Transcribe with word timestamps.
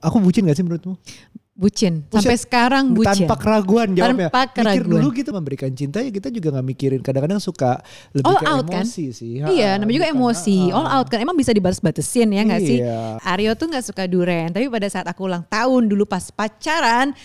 Aku 0.00 0.18
bucin 0.18 0.44
gak 0.44 0.56
sih 0.56 0.64
menurutmu? 0.64 0.94
Bucin. 1.56 2.04
Buset. 2.12 2.20
Sampai 2.20 2.36
sekarang 2.36 2.84
bucin. 2.92 3.24
Tanpa 3.24 3.40
keraguan 3.40 3.96
jawabnya. 3.96 4.28
Tanpa 4.28 4.44
Mikir 4.44 4.56
keraguan. 4.60 4.92
dulu 5.00 5.08
gitu 5.16 5.30
memberikan 5.32 5.72
cinta 5.72 6.04
ya 6.04 6.12
kita 6.12 6.28
juga 6.28 6.52
gak 6.52 6.66
mikirin. 6.68 7.00
Kadang-kadang 7.00 7.40
suka 7.40 7.80
lebih 8.12 8.28
All 8.28 8.36
ke 8.36 8.44
out 8.44 8.66
kan? 8.68 8.84
emosi 8.84 9.04
sih. 9.08 9.40
Iya, 9.40 9.70
Ha, 9.72 9.80
namanya 9.80 9.96
juga 9.96 10.08
emosi. 10.12 10.58
ha, 10.60 10.68
ha. 10.68 10.76
All 10.76 10.88
out 11.00 11.06
kan 11.08 11.16
emang 11.16 11.32
bisa 11.32 11.56
dibalas-batasin 11.56 12.28
ya 12.28 12.44
nggak 12.44 12.60
sih? 12.60 12.78
Iya. 12.84 13.24
Aryo 13.24 13.56
tuh 13.56 13.72
nggak 13.72 13.84
suka 13.88 14.04
duren, 14.04 14.52
tapi 14.52 14.68
pada 14.68 14.84
saat 14.86 15.08
aku 15.08 15.24
ulang 15.24 15.48
tahun 15.48 15.88
dulu 15.88 16.04
pas 16.04 16.28
pacaran, 16.28 17.16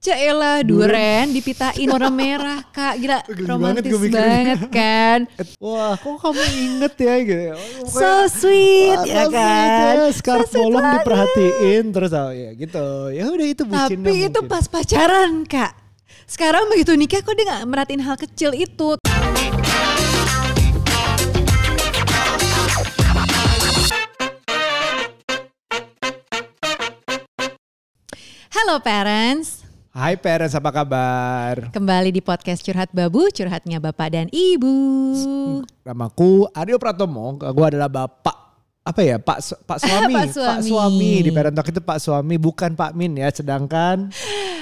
Caela 0.00 0.64
duren 0.64 1.28
dipitain 1.28 1.84
warna 1.84 2.08
merah 2.08 2.64
kak 2.72 2.96
gila 2.96 3.20
banget 3.20 3.44
romantis 3.44 3.92
banget, 3.92 4.00
mikirnya. 4.00 4.56
kan 4.72 5.20
Wah 5.60 5.92
kok 5.92 6.16
kamu 6.16 6.40
inget 6.56 6.94
ya 6.96 7.14
gitu. 7.20 7.44
so 7.84 8.08
sweet 8.32 8.96
ya 9.04 9.28
so 9.28 9.36
sweet 9.36 9.36
kan 9.36 9.94
ya, 10.00 10.08
Scarf 10.16 10.48
So 10.48 10.56
bolong 10.56 10.80
banget. 10.80 11.04
diperhatiin 11.04 11.84
terus 11.92 12.12
oh, 12.16 12.32
ya 12.32 12.50
gitu. 12.56 12.86
Ya 13.12 13.28
udah 13.28 13.44
itu 13.52 13.62
bucinnya 13.68 14.08
tapi 14.08 14.12
itu 14.24 14.40
mungkin. 14.40 14.48
pas 14.48 14.64
pacaran 14.72 15.32
kak 15.44 15.72
sekarang 16.24 16.64
begitu 16.72 16.96
nikah 16.96 17.20
kok 17.20 17.36
dia 17.36 17.44
nggak 17.44 17.62
merhatiin 17.68 18.00
hal 18.00 18.16
kecil 18.16 18.56
itu 18.56 18.96
Halo 28.50 28.78
parents, 28.80 29.59
Hai 29.90 30.14
parents 30.14 30.54
apa 30.54 30.70
kabar? 30.70 31.66
kembali 31.74 32.14
di 32.14 32.22
podcast 32.22 32.62
Curhat 32.62 32.94
Babu, 32.94 33.26
curhatnya 33.34 33.82
Bapak 33.82 34.14
dan 34.14 34.30
Ibu. 34.30 34.70
Namaku 35.82 36.46
Aryo 36.54 36.78
Pratomo. 36.78 37.34
Gue 37.34 37.66
adalah 37.74 37.90
bapak 37.90 38.39
apa 38.80 39.00
ya 39.04 39.16
Pak 39.20 39.38
Su- 39.44 39.60
Pak 39.68 39.78
suami 39.84 40.14
Pak 40.32 40.60
suami. 40.64 41.12
di 41.20 41.30
Parent 41.30 41.52
Talk 41.52 41.68
itu 41.68 41.80
Pak 41.84 41.98
suami 42.00 42.40
bukan 42.40 42.72
Pak 42.72 42.96
Min 42.96 43.20
ya 43.20 43.28
sedangkan 43.28 44.08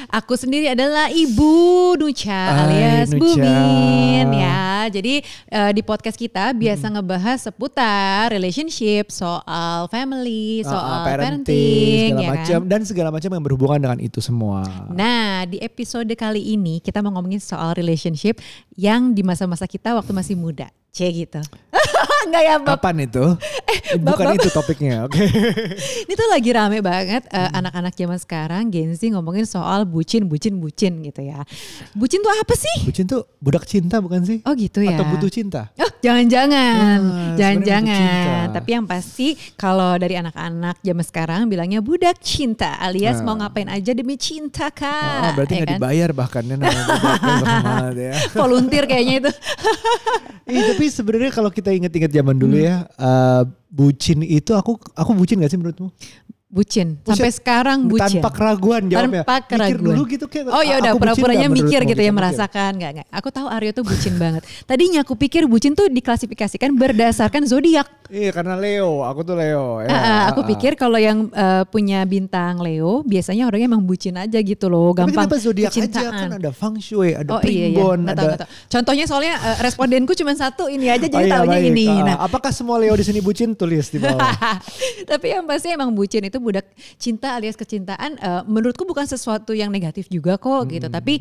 Aku 0.08 0.40
sendiri 0.40 0.72
adalah 0.72 1.12
Ibu 1.12 1.52
Nucha 2.00 2.64
alias 2.64 3.12
Nucha. 3.12 3.44
Bumin 3.44 4.40
ya. 4.40 4.88
Jadi 4.88 5.20
eh, 5.52 5.70
di 5.76 5.84
podcast 5.84 6.16
kita 6.16 6.56
biasa 6.56 6.88
ngebahas 6.96 7.36
seputar 7.44 8.32
relationship, 8.32 9.12
soal 9.12 9.84
family, 9.92 10.64
uh, 10.64 10.72
soal 10.72 10.96
parenting, 11.04 11.44
parenting, 11.44 12.08
segala 12.08 12.24
ya 12.24 12.28
macam 12.32 12.60
kan? 12.64 12.70
dan 12.72 12.80
segala 12.88 13.08
macam 13.12 13.30
yang 13.36 13.44
berhubungan 13.44 13.80
dengan 13.84 14.00
itu 14.00 14.24
semua. 14.24 14.64
Nah, 14.88 15.44
di 15.44 15.60
episode 15.60 16.08
kali 16.16 16.56
ini 16.56 16.80
kita 16.80 17.04
mau 17.04 17.12
ngomongin 17.12 17.44
soal 17.44 17.76
relationship 17.76 18.40
yang 18.80 19.12
di 19.12 19.20
masa-masa 19.20 19.68
kita 19.68 19.92
waktu 19.92 20.16
masih 20.16 20.40
muda. 20.40 20.72
C 20.88 21.04
gitu. 21.12 21.44
Enggak 22.26 22.42
ya, 22.44 22.54
Bab. 22.60 22.80
Kapan 22.80 23.08
itu? 23.08 23.24
Eh, 23.68 23.96
Bukan 24.10 24.26
Bab- 24.26 24.36
itu 24.36 24.48
topiknya, 24.50 24.94
oke. 25.06 25.18
Ini 26.04 26.14
tuh 26.14 26.28
lagi 26.28 26.50
rame 26.50 26.78
banget 26.80 27.22
eh, 27.26 27.38
Hmm. 27.38 27.58
anak-anak 27.58 27.92
zaman 27.92 28.16
sekarang 28.16 28.62
Gen 28.68 28.92
Z 28.92 29.04
ngomongin 29.08 29.44
soal 29.44 29.84
bucin, 29.84 30.24
bucin, 30.24 30.56
bucin 30.56 31.00
gitu 31.00 31.20
ya. 31.20 31.42
Bucin 31.92 32.18
tuh 32.18 32.30
apa 32.30 32.52
sih? 32.52 32.84
Bucin 32.84 33.04
tuh 33.04 33.24
budak 33.38 33.64
cinta 33.64 33.98
bukan 33.98 34.22
sih? 34.22 34.38
Oh 34.42 34.52
gitu 34.52 34.80
ya. 34.80 34.94
Atau 34.94 35.06
butuh 35.08 35.28
cinta? 35.28 35.70
Oh 35.74 35.90
jangan-jangan, 35.98 36.98
Ah, 37.00 37.34
jangan-jangan. 37.34 38.46
Tapi 38.50 38.68
yang 38.70 38.84
pasti 38.84 39.28
kalau 39.54 39.94
dari 39.94 40.14
anak-anak 40.14 40.78
zaman 40.78 41.04
sekarang 41.04 41.40
bilangnya 41.46 41.78
budak 41.78 42.18
cinta, 42.18 42.78
alias 42.78 43.20
mau 43.20 43.34
ngapain 43.34 43.66
aja 43.66 43.90
demi 43.90 44.14
cinta 44.14 44.68
kak. 44.68 45.20
Oh, 45.24 45.32
berarti 45.34 45.52
ya 45.52 45.58
nggak 45.58 45.68
kan? 45.68 45.78
dibayar 45.78 46.10
bahkan 46.12 46.42
ya 46.42 46.54
namanya 46.54 46.84
kan, 47.62 47.94
ya. 47.94 48.12
Volunteer 48.38 48.84
kayaknya 48.84 49.14
itu. 49.20 49.30
Ih, 50.46 50.62
tapi 50.66 50.84
sebenarnya 50.88 51.30
kalau 51.30 51.48
kita 51.48 51.70
inget-inget 51.70 52.08
zaman 52.10 52.34
dulu 52.34 52.56
Hmm. 52.56 52.64
ya, 52.64 52.76
eh, 52.90 53.42
bucin 53.68 54.24
itu 54.24 54.52
aku 54.56 54.80
aku 54.96 55.10
bucin 55.12 55.40
gak 55.40 55.52
sih 55.52 55.60
menurutmu? 55.60 55.92
Bucin. 56.48 56.96
Buset, 57.04 57.12
Sampai 57.12 57.28
sekarang 57.28 57.78
bucin. 57.92 58.24
Tanpa 58.24 58.32
keraguan 58.32 58.88
jawabnya. 58.88 59.20
Tanpa 59.20 59.36
Mikir 59.44 59.52
keraguan. 59.52 59.84
dulu 59.84 60.02
gitu 60.08 60.24
kayak. 60.32 60.48
Oh 60.48 60.64
ya 60.64 60.80
aku 60.80 60.84
udah 60.88 60.92
pura-puranya 60.96 61.48
mikir 61.52 61.80
gitu 61.84 62.00
ya 62.00 62.08
mikir. 62.08 62.16
merasakan 62.16 62.72
nggak 62.80 62.90
nggak. 62.96 63.08
Aku 63.12 63.28
tahu 63.28 63.46
Aryo 63.52 63.70
tuh 63.76 63.84
bucin 63.84 64.16
banget. 64.16 64.48
Tadinya 64.64 65.04
aku 65.04 65.12
pikir 65.12 65.44
bucin 65.44 65.76
tuh 65.76 65.92
diklasifikasikan 65.92 66.72
berdasarkan 66.72 67.44
zodiak. 67.44 67.84
Iya 68.08 68.32
karena 68.32 68.56
Leo, 68.56 69.04
aku 69.04 69.20
tuh 69.20 69.36
Leo. 69.36 69.84
Ya, 69.84 69.92
ah, 69.92 70.22
aku 70.32 70.40
pikir 70.46 70.74
kalau 70.74 70.96
yang 70.96 71.28
eh, 71.28 71.62
punya 71.64 72.00
bintang 72.02 72.56
Leo 72.56 73.04
biasanya 73.04 73.44
orangnya 73.44 73.68
emang 73.68 73.84
bucin 73.84 74.16
aja 74.16 74.40
gitu 74.40 74.66
loh, 74.66 74.90
Tapi 74.90 75.12
gampang 75.12 75.28
kenapa 75.28 75.36
zodiak 75.36 75.68
aja 75.70 76.08
kan 76.08 76.30
ada 76.34 76.50
feng 76.50 76.76
shui, 76.78 77.12
ada 77.12 77.28
Oh 77.28 77.42
iya 77.42 77.68
iya, 77.68 77.84
nggak 77.94 78.16
tahu, 78.16 78.26
ada 78.26 78.36
tahu. 78.40 78.48
Contohnya 78.66 79.04
soalnya 79.04 79.34
eh, 79.36 79.56
respondenku 79.60 80.12
cuma 80.14 80.32
satu 80.32 80.66
ini 80.66 80.88
aja 80.88 81.04
Oh 81.04 81.10
jadi 81.10 81.20
iya, 81.22 81.34
taunya 81.36 81.60
baik. 81.60 81.70
ini. 81.70 81.86
Ah, 81.86 82.00
Nah, 82.02 82.16
apakah 82.24 82.48
semua 82.48 82.80
Leo 82.80 82.92
di 82.92 83.04
sini 83.04 83.20
bucin? 83.20 83.52
Tulis 83.52 83.86
di 83.88 83.98
bawah. 83.98 84.24
tapi 85.10 85.26
yang 85.28 85.44
pasti 85.44 85.68
emang 85.68 85.92
bucin 85.92 86.24
itu 86.24 86.38
budak 86.38 86.64
cinta 86.96 87.36
alias 87.36 87.54
kecintaan 87.54 88.16
eh, 88.16 88.42
menurutku 88.44 88.82
bukan 88.82 89.04
sesuatu 89.04 89.52
yang 89.52 89.68
negatif 89.68 90.08
juga 90.08 90.34
kok 90.34 90.48
Hmm. 90.58 90.70
gitu. 90.70 90.88
Tapi 90.88 91.20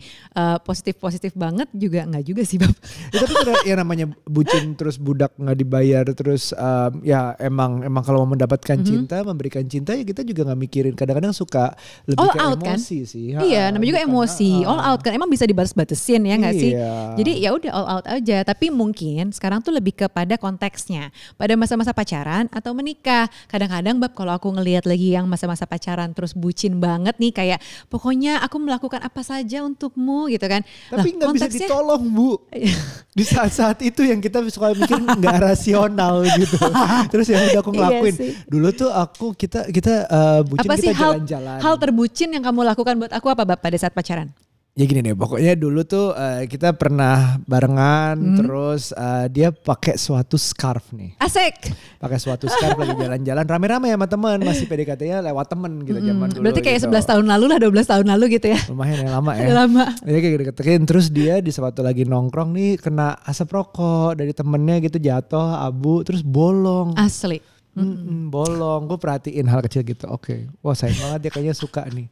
positif 0.63 0.95
positif 0.97 1.31
banget 1.33 1.67
juga 1.71 2.03
nggak 2.03 2.23
juga 2.23 2.41
sih 2.41 2.55
bab. 2.55 2.71
ya, 3.11 3.21
tapi 3.21 3.43
yang 3.65 3.79
namanya 3.79 4.05
bucin 4.23 4.71
terus 4.73 4.95
budak 4.95 5.35
nggak 5.35 5.57
dibayar 5.57 6.05
terus 6.09 6.55
um, 6.77 6.91
ya 7.01 7.33
emang 7.41 7.81
emang 7.81 8.03
kalau 8.05 8.21
mau 8.23 8.37
mendapatkan 8.37 8.77
cinta 8.85 9.25
memberikan 9.25 9.65
cinta 9.65 9.97
ya 9.97 10.05
kita 10.05 10.21
juga 10.21 10.45
nggak 10.47 10.59
mikirin 10.59 10.93
kadang-kadang 10.93 11.33
suka 11.33 11.73
lebih 12.05 12.21
All 12.21 12.33
ke 12.33 12.39
out 12.39 12.59
kan? 12.61 12.77
emosi 12.77 12.97
sih 13.03 13.25
Iya, 13.37 13.73
namanya 13.73 13.89
juga 13.97 14.01
emosi. 14.05 14.51
ha, 14.51 14.65
ha. 14.65 14.69
All 14.69 14.81
out 14.93 14.99
kan 15.01 15.11
emang 15.13 15.29
bisa 15.29 15.43
dibalas-batasin 15.47 16.21
ya 16.23 16.35
nggak 16.37 16.55
sih? 16.55 16.71
Iya. 16.73 16.95
Jadi 17.17 17.31
ya 17.41 17.49
udah 17.53 17.71
all 17.73 17.87
out 17.99 18.05
aja. 18.07 18.37
Tapi 18.43 18.69
mungkin 18.71 19.31
sekarang 19.33 19.59
tuh 19.63 19.73
lebih 19.73 19.93
kepada 19.95 20.35
konteksnya. 20.37 21.09
Pada 21.35 21.53
masa-masa 21.55 21.91
pacaran 21.91 22.47
atau 22.51 22.71
menikah. 22.73 23.27
Kadang-kadang 23.49 23.97
bab 23.97 24.13
kalau 24.13 24.33
aku 24.35 24.53
ngelihat 24.53 24.85
lagi 24.85 25.13
yang 25.13 25.25
masa-masa 25.27 25.65
pacaran 25.69 26.11
terus 26.11 26.33
bucin 26.33 26.77
banget 26.77 27.15
nih 27.17 27.31
kayak 27.33 27.59
pokoknya 27.87 28.43
aku 28.43 28.57
melakukan 28.61 29.01
apa 29.03 29.21
saja 29.23 29.63
untukmu 29.63 30.27
gitu 30.31 30.45
kan. 30.47 30.61
tapi 30.91 31.15
nggak 31.15 31.33
bisa 31.35 31.47
ditolong 31.51 32.03
bu 32.11 32.37
di 33.17 33.23
saat-saat 33.25 33.81
itu 33.81 34.05
yang 34.05 34.21
kita 34.21 34.43
suka 34.49 34.73
mikir 34.77 34.97
nggak 34.97 35.37
rasional 35.51 36.21
gitu 36.25 36.57
terus 37.11 37.27
yang 37.29 37.43
udah 37.47 37.61
aku 37.61 37.71
Iya 37.71 37.77
ngelakuin 37.79 38.15
sih. 38.15 38.31
dulu 38.47 38.69
tuh 38.71 38.89
aku 38.89 39.25
kita 39.33 39.67
kita 39.69 39.93
uh, 40.07 40.41
bucin 40.43 40.67
apa 40.69 40.75
sih 40.77 40.89
kita 40.91 40.99
hal 40.99 41.11
jalan-jalan 41.21 41.57
hal 41.61 41.75
terbucin 41.77 42.29
yang 42.33 42.43
kamu 42.43 42.59
lakukan 42.65 42.93
buat 42.97 43.11
aku 43.13 43.27
apa 43.31 43.43
bab 43.45 43.59
pada 43.59 43.77
saat 43.77 43.93
pacaran? 43.93 44.29
Ya 44.77 44.85
gini 44.85 45.01
nih, 45.01 45.17
pokoknya 45.17 45.57
dulu 45.57 45.81
tuh 45.81 46.13
eh, 46.13 46.45
kita 46.45 46.69
pernah 46.71 47.41
barengan, 47.43 48.13
Hmm. 48.13 48.37
terus 48.37 48.93
eh, 48.93 49.25
dia 49.27 49.49
pakai 49.49 49.97
suatu 49.97 50.37
scarf 50.37 50.93
nih, 50.93 51.17
Asik. 51.17 51.73
pakai 51.97 52.21
suatu 52.21 52.45
scarf 52.45 52.77
lagi 52.77 52.93
jalan-jalan, 52.93 53.41
rame-rame 53.41 53.89
sama 53.89 54.05
teman, 54.05 54.37
masih 54.37 54.69
PDKT-nya 54.69 55.25
lewat 55.25 55.49
temen 55.49 55.81
gitu 55.81 55.97
zaman 55.97 56.29
dulu. 56.29 56.37
Hmm, 56.37 56.43
Berarti 56.45 56.61
kayak 56.61 56.77
gitu. 56.77 56.93
11 56.93 57.09
tahun 57.09 57.25
lalu 57.25 57.45
lah, 57.49 57.57
12 57.57 57.89
tahun 57.89 58.05
lalu 58.05 58.25
gitu 58.37 58.47
ya. 58.53 58.59
Lumayan 58.69 58.97
ya 59.01 59.09
lama 59.11 59.31
ya. 59.41 59.45
Lama. 59.49 59.83
Dia 59.97 60.19
kayak 60.21 60.37
deketin, 60.45 60.81
terus 60.85 61.05
dia 61.09 61.41
di 61.41 61.49
suatu 61.49 61.81
lagi 61.81 62.05
nongkrong 62.05 62.53
nih 62.53 62.77
kena 62.77 63.17
asap 63.25 63.49
rokok 63.51 64.13
dari 64.13 64.29
temennya 64.29 64.77
gitu 64.79 65.01
jatuh, 65.01 65.57
abu, 65.57 66.05
terus 66.05 66.21
bolong. 66.21 66.93
Asli. 66.93 67.41
Mm-mm, 67.73 68.29
bolong, 68.29 68.85
gue 68.85 68.97
perhatiin 68.97 69.45
hal 69.45 69.61
kecil 69.61 69.81
gitu. 69.81 70.05
Oke, 70.05 70.53
wah 70.61 70.73
sayang 70.73 70.97
banget 70.99 71.19
dia 71.19 71.31
kayaknya 71.31 71.53
suka 71.53 71.81
nih. 71.87 72.09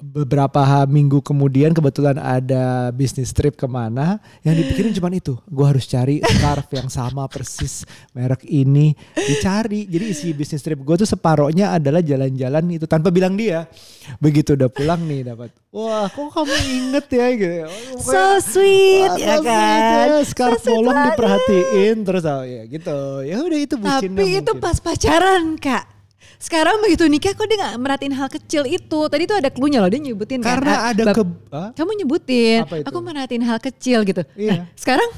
Beberapa 0.00 0.82
minggu 0.88 1.20
kemudian 1.22 1.70
kebetulan 1.76 2.18
ada 2.18 2.90
bisnis 2.90 3.30
trip 3.30 3.54
ke 3.54 3.68
mana 3.68 4.18
yang 4.42 4.56
dipikirin 4.56 4.90
cuma 4.96 5.12
itu. 5.14 5.38
Gue 5.46 5.66
harus 5.68 5.86
cari 5.86 6.18
scarf 6.24 6.66
yang 6.74 6.88
sama 6.90 7.28
persis 7.30 7.86
merek 8.16 8.42
ini 8.48 8.96
dicari. 9.14 9.86
Jadi 9.86 10.04
isi 10.10 10.28
bisnis 10.34 10.64
trip 10.64 10.80
gue 10.82 10.96
tuh 10.98 11.06
separohnya 11.06 11.76
adalah 11.76 12.02
jalan-jalan 12.02 12.64
itu 12.72 12.88
tanpa 12.90 13.14
bilang 13.14 13.38
dia. 13.38 13.70
Begitu 14.18 14.58
udah 14.58 14.72
pulang 14.72 15.06
nih 15.06 15.22
dapat. 15.22 15.54
Wah 15.70 16.06
kok 16.10 16.30
kamu 16.34 16.54
inget 16.70 17.06
ya 17.10 17.26
gitu 17.34 17.54
So 17.98 18.38
sweet 18.42 19.10
Wah, 19.10 19.18
ya 19.18 19.36
kan. 19.42 20.06
ya, 20.06 20.22
scarf 20.22 20.62
So 20.62 20.70
bolong 20.70 20.98
diperhatiin 21.14 21.96
terus 22.02 22.24
oh, 22.26 22.42
ya 22.42 22.62
gitu. 22.66 23.22
Ya 23.22 23.38
udah 23.42 23.58
itu 23.58 23.74
Tapi 23.78 24.06
itu 24.10 24.50
mungkin. 24.50 24.62
pas 24.62 24.78
pacaran 24.82 25.58
kak. 25.58 25.93
Sekarang 26.36 26.78
begitu 26.78 27.04
nikah 27.04 27.32
kok 27.32 27.44
dia 27.44 27.56
gak 27.58 27.74
merhatiin 27.76 28.12
hal 28.12 28.28
kecil 28.28 28.62
itu. 28.64 29.00
Tadi 29.06 29.22
tuh 29.24 29.36
ada 29.36 29.48
clue-nya 29.48 29.78
loh 29.78 29.88
dia 29.88 30.00
nyebutin 30.00 30.38
kan. 30.38 30.58
karena 30.58 30.72
Ah, 30.74 30.90
ada 30.90 31.02
Bab, 31.06 31.14
ke? 31.14 31.62
Kamu 31.74 31.90
nyebutin, 31.96 32.58
aku 32.80 32.98
merhatiin 33.00 33.42
hal 33.42 33.58
kecil 33.58 34.02
gitu. 34.02 34.22
Iya. 34.34 34.52
Nah, 34.52 34.66
sekarang 34.74 35.10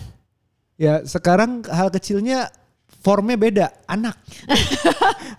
Ya 0.77 1.01
sekarang 1.03 1.65
hal 1.65 1.89
kecilnya 1.89 2.53
formnya 3.01 3.33
beda 3.35 3.67
anak 3.87 4.13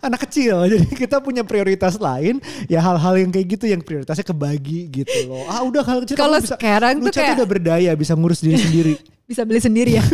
anak 0.02 0.24
kecil 0.24 0.66
jadi 0.72 0.88
kita 0.88 1.20
punya 1.20 1.44
prioritas 1.44 2.00
lain 2.00 2.40
ya 2.66 2.80
hal-hal 2.80 3.20
yang 3.20 3.30
kayak 3.30 3.48
gitu 3.54 3.66
yang 3.68 3.78
prioritasnya 3.78 4.24
kebagi 4.24 4.88
gitu 4.88 5.28
loh 5.28 5.46
ah 5.46 5.62
udah 5.62 5.84
hal 5.84 5.98
kecil 6.02 6.16
Kalau 6.16 6.40
kamu 6.40 6.46
bisa 6.48 6.56
sekarang 6.56 6.94
tuh 6.98 7.12
kayak- 7.12 7.36
udah 7.36 7.46
berdaya 7.46 7.92
bisa 7.94 8.16
ngurus 8.16 8.40
diri 8.40 8.58
sendiri 8.58 8.94
bisa 9.28 9.44
beli 9.44 9.60
sendiri 9.60 9.94
ya. 9.94 10.04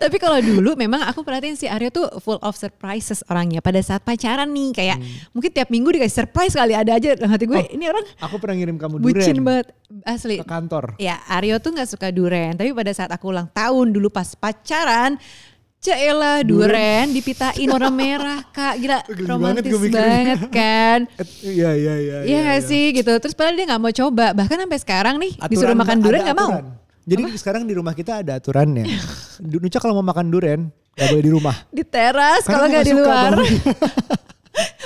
Tapi 0.00 0.16
kalau 0.16 0.38
dulu 0.40 0.74
memang 0.74 1.02
aku 1.02 1.20
perhatiin 1.20 1.52
si 1.52 1.64
Arya 1.64 1.88
tuh 1.88 2.06
full 2.18 2.36
of 2.40 2.54
surprises 2.54 3.20
orangnya. 3.26 3.60
Pada 3.60 3.78
saat 3.78 4.00
pacaran 4.00 4.48
nih 4.48 4.68
kayak 4.72 4.96
Hmm. 4.96 5.06
mungkin 5.30 5.48
tiap 5.50 5.68
minggu 5.68 5.86
dikasih 5.90 6.14
surprise 6.18 6.52
kali 6.52 6.72
ada 6.72 6.92
aja 6.92 7.12
dalam 7.12 7.28
hati 7.30 7.44
gue 7.44 7.54
Oh, 7.54 7.66
ini 7.70 7.84
orang 7.86 8.02
aku 8.16 8.34
pernah 8.36 8.54
ngirim 8.54 8.74
kamu 8.74 8.94
bucin 8.98 9.36
duren 9.36 9.42
banget. 9.42 9.66
Asli. 10.02 10.34
ke 10.38 10.44
kantor. 10.44 10.94
Ya 10.96 11.18
Aryo 11.26 11.56
tuh 11.56 11.70
nggak 11.70 11.86
suka 11.86 12.08
duren 12.08 12.54
tapi 12.54 12.70
pada 12.70 12.90
saat 12.90 13.08
aku 13.08 13.28
ulang 13.28 13.46
tahun 13.48 13.90
dulu 13.90 14.08
pas 14.08 14.32
pacaran 14.32 15.16
Caelah 15.78 16.42
duren 16.42 17.08
dipitain 17.08 17.66
warna 17.66 17.88
merah 17.88 18.38
kak. 18.46 18.76
Gila 18.76 18.98
Geli 19.02 19.16
banget 19.16 19.26
romantis 19.64 19.72
mikirnya. 19.74 19.96
banget 19.96 20.38
kan? 20.50 20.98
Iya 21.42 21.70
iya 21.74 21.94
iya. 21.96 22.16
Iya 22.22 22.38
gak 22.46 22.60
sih 22.62 22.84
gitu. 22.92 23.10
Terus 23.14 23.32
padahal 23.32 23.54
dia 23.54 23.64
nggak 23.66 23.78
mau 23.78 23.90
coba. 23.90 24.26
Bahkan 24.34 24.56
sampai 24.58 24.78
sekarang 24.78 25.14
nih 25.16 25.32
Aturan- 25.34 25.48
disuruh 25.48 25.74
makan 25.74 25.96
durian 25.98 26.22
nggak 26.22 26.38
mau 26.38 26.50
Jadi 27.10 27.22
sekarang 27.34 27.66
di 27.66 27.74
rumah 27.74 27.90
kita 27.90 28.22
ada 28.22 28.38
aturannya. 28.38 28.86
Nuca 29.42 29.82
kalau 29.82 29.98
mau 29.98 30.06
makan 30.14 30.30
durian 30.30 30.70
gak 30.94 31.10
boleh 31.10 31.24
di 31.26 31.32
rumah. 31.34 31.56
di 31.74 31.82
teras 31.82 32.46
kalau 32.46 32.70
nggak 32.70 32.86
di 32.86 32.94
luar. 32.94 33.34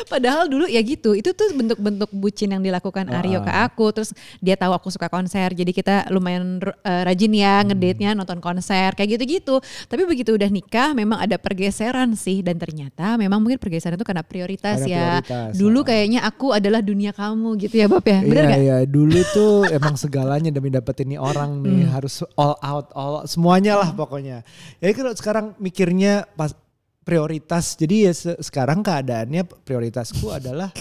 Padahal 0.06 0.46
dulu 0.46 0.68
ya 0.68 0.80
gitu, 0.84 1.16
itu 1.16 1.32
tuh 1.32 1.50
bentuk-bentuk 1.52 2.10
bucin 2.14 2.52
yang 2.52 2.62
dilakukan 2.62 3.08
Aryo 3.10 3.40
ke 3.42 3.52
aku. 3.52 3.90
Terus 3.92 4.10
dia 4.38 4.54
tahu 4.54 4.72
aku 4.76 4.88
suka 4.92 5.08
konser, 5.08 5.52
jadi 5.52 5.70
kita 5.72 5.94
lumayan 6.12 6.60
eh, 6.62 7.02
rajin 7.04 7.32
ya 7.34 7.64
ngedate-nya 7.64 8.14
nonton 8.14 8.38
konser 8.38 8.92
kayak 8.94 9.18
gitu-gitu. 9.18 9.58
Tapi 9.88 10.02
begitu 10.04 10.36
udah 10.36 10.48
nikah, 10.48 10.92
memang 10.92 11.20
ada 11.20 11.36
pergeseran 11.40 12.14
sih 12.14 12.40
dan 12.44 12.56
ternyata 12.56 13.16
memang 13.18 13.40
mungkin 13.40 13.58
pergeseran 13.58 13.96
itu 13.96 14.06
karena 14.06 14.24
prioritas 14.24 14.80
Karena 14.84 14.92
ya. 14.92 15.06
prioritas, 15.20 15.50
dulu 15.56 15.80
ah. 15.82 15.86
kayaknya 15.88 16.20
aku 16.24 16.46
adalah 16.54 16.80
dunia 16.80 17.12
kamu 17.12 17.48
gitu 17.60 17.74
ya, 17.80 17.86
Bab 17.86 18.04
ya. 18.06 18.20
Bener 18.24 18.44
iya 18.44 18.50
gak? 18.50 18.60
iya 18.62 18.78
dulu 18.86 19.20
tuh 19.32 19.54
emang 19.68 19.94
segalanya 19.98 20.50
demi 20.52 20.70
dapetin 20.70 21.10
nih 21.14 21.20
orang 21.20 21.60
nih 21.64 21.88
harus 21.90 22.22
all 22.38 22.56
out 22.60 22.88
all 22.94 23.24
semuanya 23.24 23.78
lah 23.80 23.90
pokoknya. 23.92 24.42
Jadi 24.78 24.92
kalau 24.94 25.12
sekarang 25.14 25.46
mikirnya 25.58 26.28
pas 26.34 26.52
prioritas 27.04 27.76
jadi 27.76 28.08
ya 28.08 28.12
se- 28.12 28.40
sekarang 28.40 28.80
keadaannya 28.80 29.44
prioritasku 29.62 30.32
adalah 30.32 30.72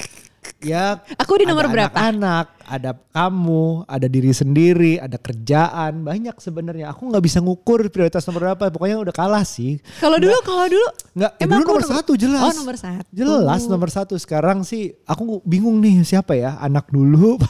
ya 0.59 0.99
Aku 1.15 1.35
di 1.35 1.43
nomor 1.43 1.67
ada 1.67 1.73
berapa? 1.73 1.95
Anak, 1.95 2.47
ada 2.63 2.91
kamu, 2.95 3.83
ada 3.85 4.07
diri 4.07 4.31
sendiri, 4.31 4.95
ada 4.95 5.15
kerjaan, 5.15 6.03
banyak 6.03 6.35
sebenarnya. 6.37 6.91
Aku 6.91 7.07
nggak 7.07 7.19
bisa 7.21 7.39
ngukur 7.39 7.87
prioritas 7.87 8.23
nomor 8.25 8.51
berapa. 8.51 8.67
Pokoknya 8.67 8.99
udah 8.99 9.11
kalah 9.11 9.43
sih. 9.43 9.79
Kalau 9.99 10.19
dulu, 10.19 10.35
kalau 10.41 10.67
dulu 10.67 10.87
Nggak, 11.13 11.31
ya 11.33 11.43
Emang 11.43 11.59
dulu 11.61 11.69
nomor- 11.77 11.87
satu 11.89 12.11
jelas. 12.15 12.43
Oh, 12.43 12.53
nomor 12.53 12.75
satu. 12.75 13.07
Jelas 13.13 13.61
nomor 13.67 13.89
satu. 13.89 14.13
Sekarang 14.15 14.63
sih 14.63 14.91
aku 15.03 15.39
bingung 15.43 15.79
nih 15.79 16.03
siapa 16.03 16.35
ya 16.35 16.59
anak 16.59 16.87
dulu. 16.89 17.39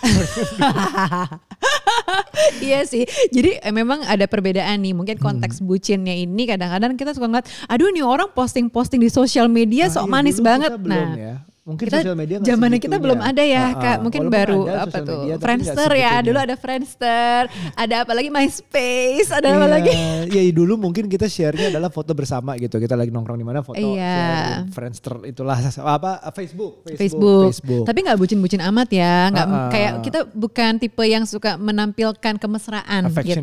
iya 2.65 2.83
sih. 2.83 3.03
Jadi 3.29 3.59
eh, 3.59 3.73
memang 3.73 4.03
ada 4.03 4.25
perbedaan 4.25 4.79
nih. 4.79 4.93
Mungkin 4.93 5.17
konteks 5.17 5.59
Hmm. 5.59 5.67
bucinnya 5.69 6.13
ini 6.13 6.43
kadang-kadang 6.43 6.95
kita 6.95 7.13
suka 7.13 7.27
ngeliat, 7.27 7.47
aduh 7.67 7.89
nih 7.89 8.03
orang 8.03 8.29
posting-posting 8.31 8.99
di 8.99 9.09
sosial 9.09 9.47
media 9.47 9.87
Nah, 9.87 9.93
sok 9.93 10.05
iya, 10.05 10.11
manis 10.11 10.37
banget. 10.39 10.71
belum 10.75 10.89
nah, 10.89 11.13
ya. 11.15 11.35
Mungkin 11.63 11.87
kita 11.87 12.03
sosial 12.03 12.19
media 12.19 12.43
zamannya 12.43 12.75
kita 12.75 12.99
belum 12.99 13.23
ada 13.23 13.39
ya 13.39 13.71
Ah, 13.71 13.95
kak. 13.95 13.97
Mungkin 14.03 14.27
baru 14.27 14.67
ada 14.67 14.83
apa 14.83 14.99
tuh? 14.99 15.23
media, 15.23 15.35
Friendster 15.39 15.91
ya. 15.95 16.19
dulu 16.19 16.35
ada 16.35 16.55
Friendster. 16.59 17.41
Ada 17.73 17.95
apa 18.03 18.11
lagi? 18.11 18.27
MySpace. 18.27 19.31
Ada 19.31 19.47
apa 19.49 19.55
Iya, 19.57 19.71
lagi? 19.71 19.91
Iya 20.27 20.41
dulu 20.51 20.75
mungkin 20.75 21.07
kita 21.07 21.23
share-nya 21.25 21.71
adalah 21.71 21.87
foto 21.87 22.11
bersama 22.11 22.59
gitu. 22.59 22.75
Kita 22.75 22.93
lagi 22.93 23.09
nongkrong 23.09 23.39
di 23.39 23.47
mana 23.47 23.63
foto 23.63 23.79
Iya. 23.79 23.95
share, 23.95 24.75
Friendster 24.75 25.23
itulah. 25.23 25.55
Apa? 25.87 26.19
Facebook, 26.35 26.83
Facebook, 26.85 27.55
Facebook. 27.55 27.87
tapi 27.87 27.99
nggak 28.03 28.19
bucin-bucin 28.19 28.59
amat 28.65 28.89
ya. 28.91 29.31
Nggak 29.31 29.45
Ah, 29.45 29.55
ah. 29.55 29.69
kayak 29.71 29.93
kita 30.03 30.19
bukan 30.29 30.71
tipe 30.77 31.03
yang 31.05 31.23
suka 31.23 31.55
menampilkan 31.55 32.35
kemesraan 32.35 33.07
gitu. 33.07 33.39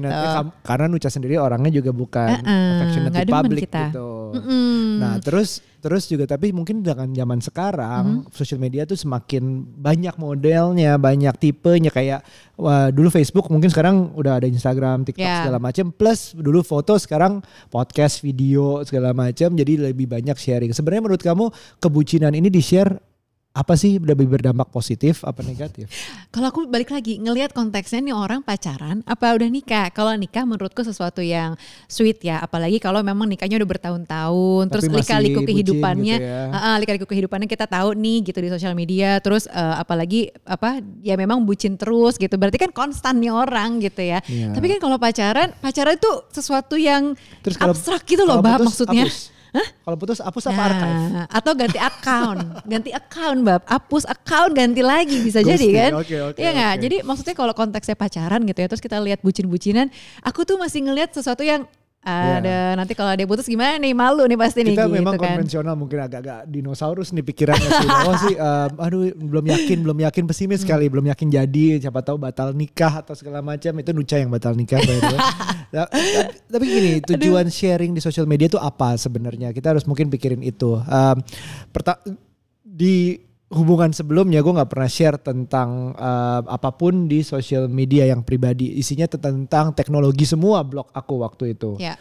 karena 0.61 0.87
Nuca 0.87 1.08
sendiri 1.08 1.40
orangnya 1.40 1.72
juga 1.72 1.88
bukan 1.90 2.37
Ah, 2.37 2.44
ah, 2.44 2.72
affectionate 2.76 3.17
di 3.17 3.32
public 3.32 3.61
kita. 3.64 3.84
gitu. 3.88 4.37
Mm-mm. 4.37 5.00
Nah 5.00 5.17
terus 5.19 5.64
terus 5.81 6.06
juga 6.06 6.29
tapi 6.29 6.53
mungkin 6.53 6.81
dengan 6.81 7.11
zaman 7.11 7.41
sekarang 7.41 8.03
Mm-hmm. 8.23 8.32
sosial 8.32 8.61
media 8.61 8.85
tuh 8.85 8.94
semakin 8.94 9.43
banyak 9.77 10.15
modelnya, 10.15 10.94
banyak 10.97 11.35
tipenya 11.37 11.88
kayak 11.88 12.21
wah, 12.55 12.88
dulu 12.88 13.09
Facebook 13.09 13.49
mungkin 13.49 13.69
sekarang 13.69 14.12
udah 14.15 14.38
ada 14.38 14.47
Instagram, 14.47 15.03
TikTok 15.03 15.25
Ya. 15.25 15.43
segala 15.43 15.59
macam. 15.59 15.91
Plus 15.91 16.37
dulu 16.37 16.61
foto 16.61 16.94
sekarang 16.97 17.41
podcast, 17.67 18.21
video 18.21 18.85
segala 18.85 19.11
macam. 19.11 19.53
Jadi 19.53 19.81
lebih 19.81 20.06
banyak 20.06 20.37
sharing. 20.37 20.71
Sebenarnya 20.71 21.03
menurut 21.03 21.23
kamu 21.25 21.49
kebucinan 21.79 22.32
ini 22.32 22.47
di 22.47 22.61
share 22.61 23.10
apa 23.50 23.75
sih 23.75 23.99
lebih 23.99 24.31
berdampak 24.31 24.70
positif 24.70 25.26
apa 25.26 25.43
negatif? 25.43 25.91
Kalau 26.31 26.55
aku 26.55 26.70
balik 26.70 26.94
lagi 26.94 27.19
ngelihat 27.19 27.50
konteksnya 27.50 27.99
nih 27.99 28.14
orang 28.14 28.47
pacaran 28.47 29.02
apa 29.02 29.35
udah 29.35 29.50
nikah. 29.50 29.91
Kalau 29.91 30.14
nikah 30.14 30.47
menurutku 30.47 30.87
sesuatu 30.87 31.19
yang 31.19 31.58
sweet 31.91 32.23
ya, 32.23 32.38
apalagi 32.38 32.79
kalau 32.79 33.02
memang 33.02 33.26
nikahnya 33.26 33.58
udah 33.58 33.67
bertahun-tahun, 33.67 34.64
Tapi 34.70 34.75
terus 34.79 34.85
lika-liku 34.87 35.43
kehidupannya, 35.43 36.17
gitu 36.23 36.31
ya. 36.31 36.43
Ah, 36.55 36.79
lika-liku 36.79 37.11
kehidupannya 37.11 37.50
kita 37.50 37.67
tahu 37.67 37.99
nih 37.99 38.31
gitu 38.31 38.38
di 38.38 38.49
sosial 38.55 38.79
media, 38.79 39.19
terus 39.19 39.50
eh, 39.50 39.75
apalagi 39.82 40.31
apa 40.46 40.79
ya 41.03 41.19
memang 41.19 41.43
bucin 41.43 41.75
terus 41.75 42.23
gitu. 42.23 42.38
Berarti 42.38 42.55
kan 42.55 42.70
konstan 42.70 43.19
nih 43.19 43.35
orang 43.35 43.82
gitu 43.82 43.99
ya. 43.99 44.23
Iya. 44.31 44.55
Tapi 44.55 44.67
kan 44.70 44.79
kalau 44.79 44.94
pacaran, 44.94 45.50
pacaran 45.58 45.99
itu 45.99 46.11
sesuatu 46.31 46.79
yang 46.79 47.19
Terus 47.43 47.58
kalau- 47.58 47.75
abstrak 47.75 48.06
gitu 48.06 48.23
loh, 48.23 48.38
kalau 48.38 48.46
Bab 48.46 48.62
putus, 48.62 49.35
hapus. 49.50 49.67
Kalau 49.82 49.97
putus 49.99 50.19
hapus 50.23 50.44
apa 50.47 50.62
archive? 50.70 50.99
Nah, 51.11 51.26
atau 51.26 51.52
ganti 51.58 51.79
account, 51.82 52.41
ganti 52.73 52.91
account 52.94 53.38
bab, 53.43 53.62
hapus 53.67 54.05
account 54.06 54.52
ganti 54.55 54.82
lagi 54.85 55.19
bisa 55.23 55.43
jadi 55.43 55.58
Ghosting, 55.58 55.75
kan? 55.75 55.91
oke, 55.99 56.17
oke, 56.31 56.38
Iya 56.38 56.50
nggak? 56.55 56.75
Jadi 56.79 56.97
maksudnya 57.02 57.35
kalau 57.35 57.52
konteksnya 57.56 57.97
pacaran 57.99 58.41
gitu 58.47 58.58
ya, 58.62 58.69
terus 58.70 58.82
kita 58.82 58.97
lihat 59.02 59.20
bucin-bucinan, 59.26 59.91
aku 60.23 60.47
tuh 60.47 60.55
masih 60.55 60.87
ngelihat 60.87 61.11
sesuatu 61.11 61.43
yang 61.43 61.67
ada 62.02 62.56
nanti 62.75 62.93
kalau 62.93 63.12
yang 63.12 63.26
putus 63.26 63.44
gimana 63.44 63.76
nih 63.76 63.93
malu 63.93 64.25
nih 64.25 64.35
pasti 64.35 64.61
nih 64.61 64.73
Iya. 64.73 64.75
kita 64.75 64.85
gitu 64.87 64.97
memang 64.97 65.14
kan. 65.14 65.23
konvensional 65.26 65.75
mungkin 65.75 65.99
agak-agak 66.00 66.41
dinosaurus 66.47 67.12
nih 67.12 67.20
pikirannya 67.23 67.69
sih 67.70 67.88
sih 68.25 68.35
em, 68.35 68.73
aduh 68.75 69.02
belum 69.12 69.44
yakin 69.47 69.79
belum 69.81 69.99
yakin 70.02 70.23
Hmm. 70.23 70.31
pesimis 70.31 70.61
sekali 70.61 70.87
belum 70.87 71.05
yakin 71.06 71.29
jadi 71.29 71.67
siapa 71.79 72.00
tahu 72.00 72.17
batal 72.17 72.50
nikah 72.50 73.00
atau 73.00 73.12
segala 73.12 73.41
macam 73.41 73.73
itu 73.75 73.91
Nuca 73.91 74.17
yang 74.17 74.29
batal 74.29 74.52
nikah. 74.52 74.81
Nah, 75.70 75.87
tapi- 75.87 76.35
tapi 76.50 76.64
gini 76.67 76.91
tujuan 77.00 77.47
sharing 77.47 77.93
di 77.93 78.00
sosial 78.00 78.26
media 78.26 78.49
itu 78.49 78.58
apa 78.58 78.96
sebenarnya 78.96 79.53
kita 79.53 79.70
harus 79.70 79.85
mungkin 79.85 80.08
pikirin 80.08 80.41
itu 80.41 80.81
Em, 80.81 81.23
perta- 81.69 82.03
di 82.61 83.14
hubungan 83.50 83.91
sebelumnya 83.91 84.41
gue 84.41 84.55
nggak 84.55 84.70
pernah 84.70 84.91
share 84.91 85.19
tentang 85.19 85.91
eh, 85.99 86.43
apa 86.47 86.70
pun 86.70 87.11
di 87.11 87.26
sosial 87.26 87.67
media 87.67 88.06
yang 88.06 88.23
pribadi 88.23 88.79
isinya 88.79 89.11
tentang 89.11 89.75
teknologi 89.75 90.23
semua 90.23 90.62
blog 90.62 90.88
aku 90.94 91.20
waktu 91.20 91.58
itu 91.58 91.75
Ya. 91.76 91.99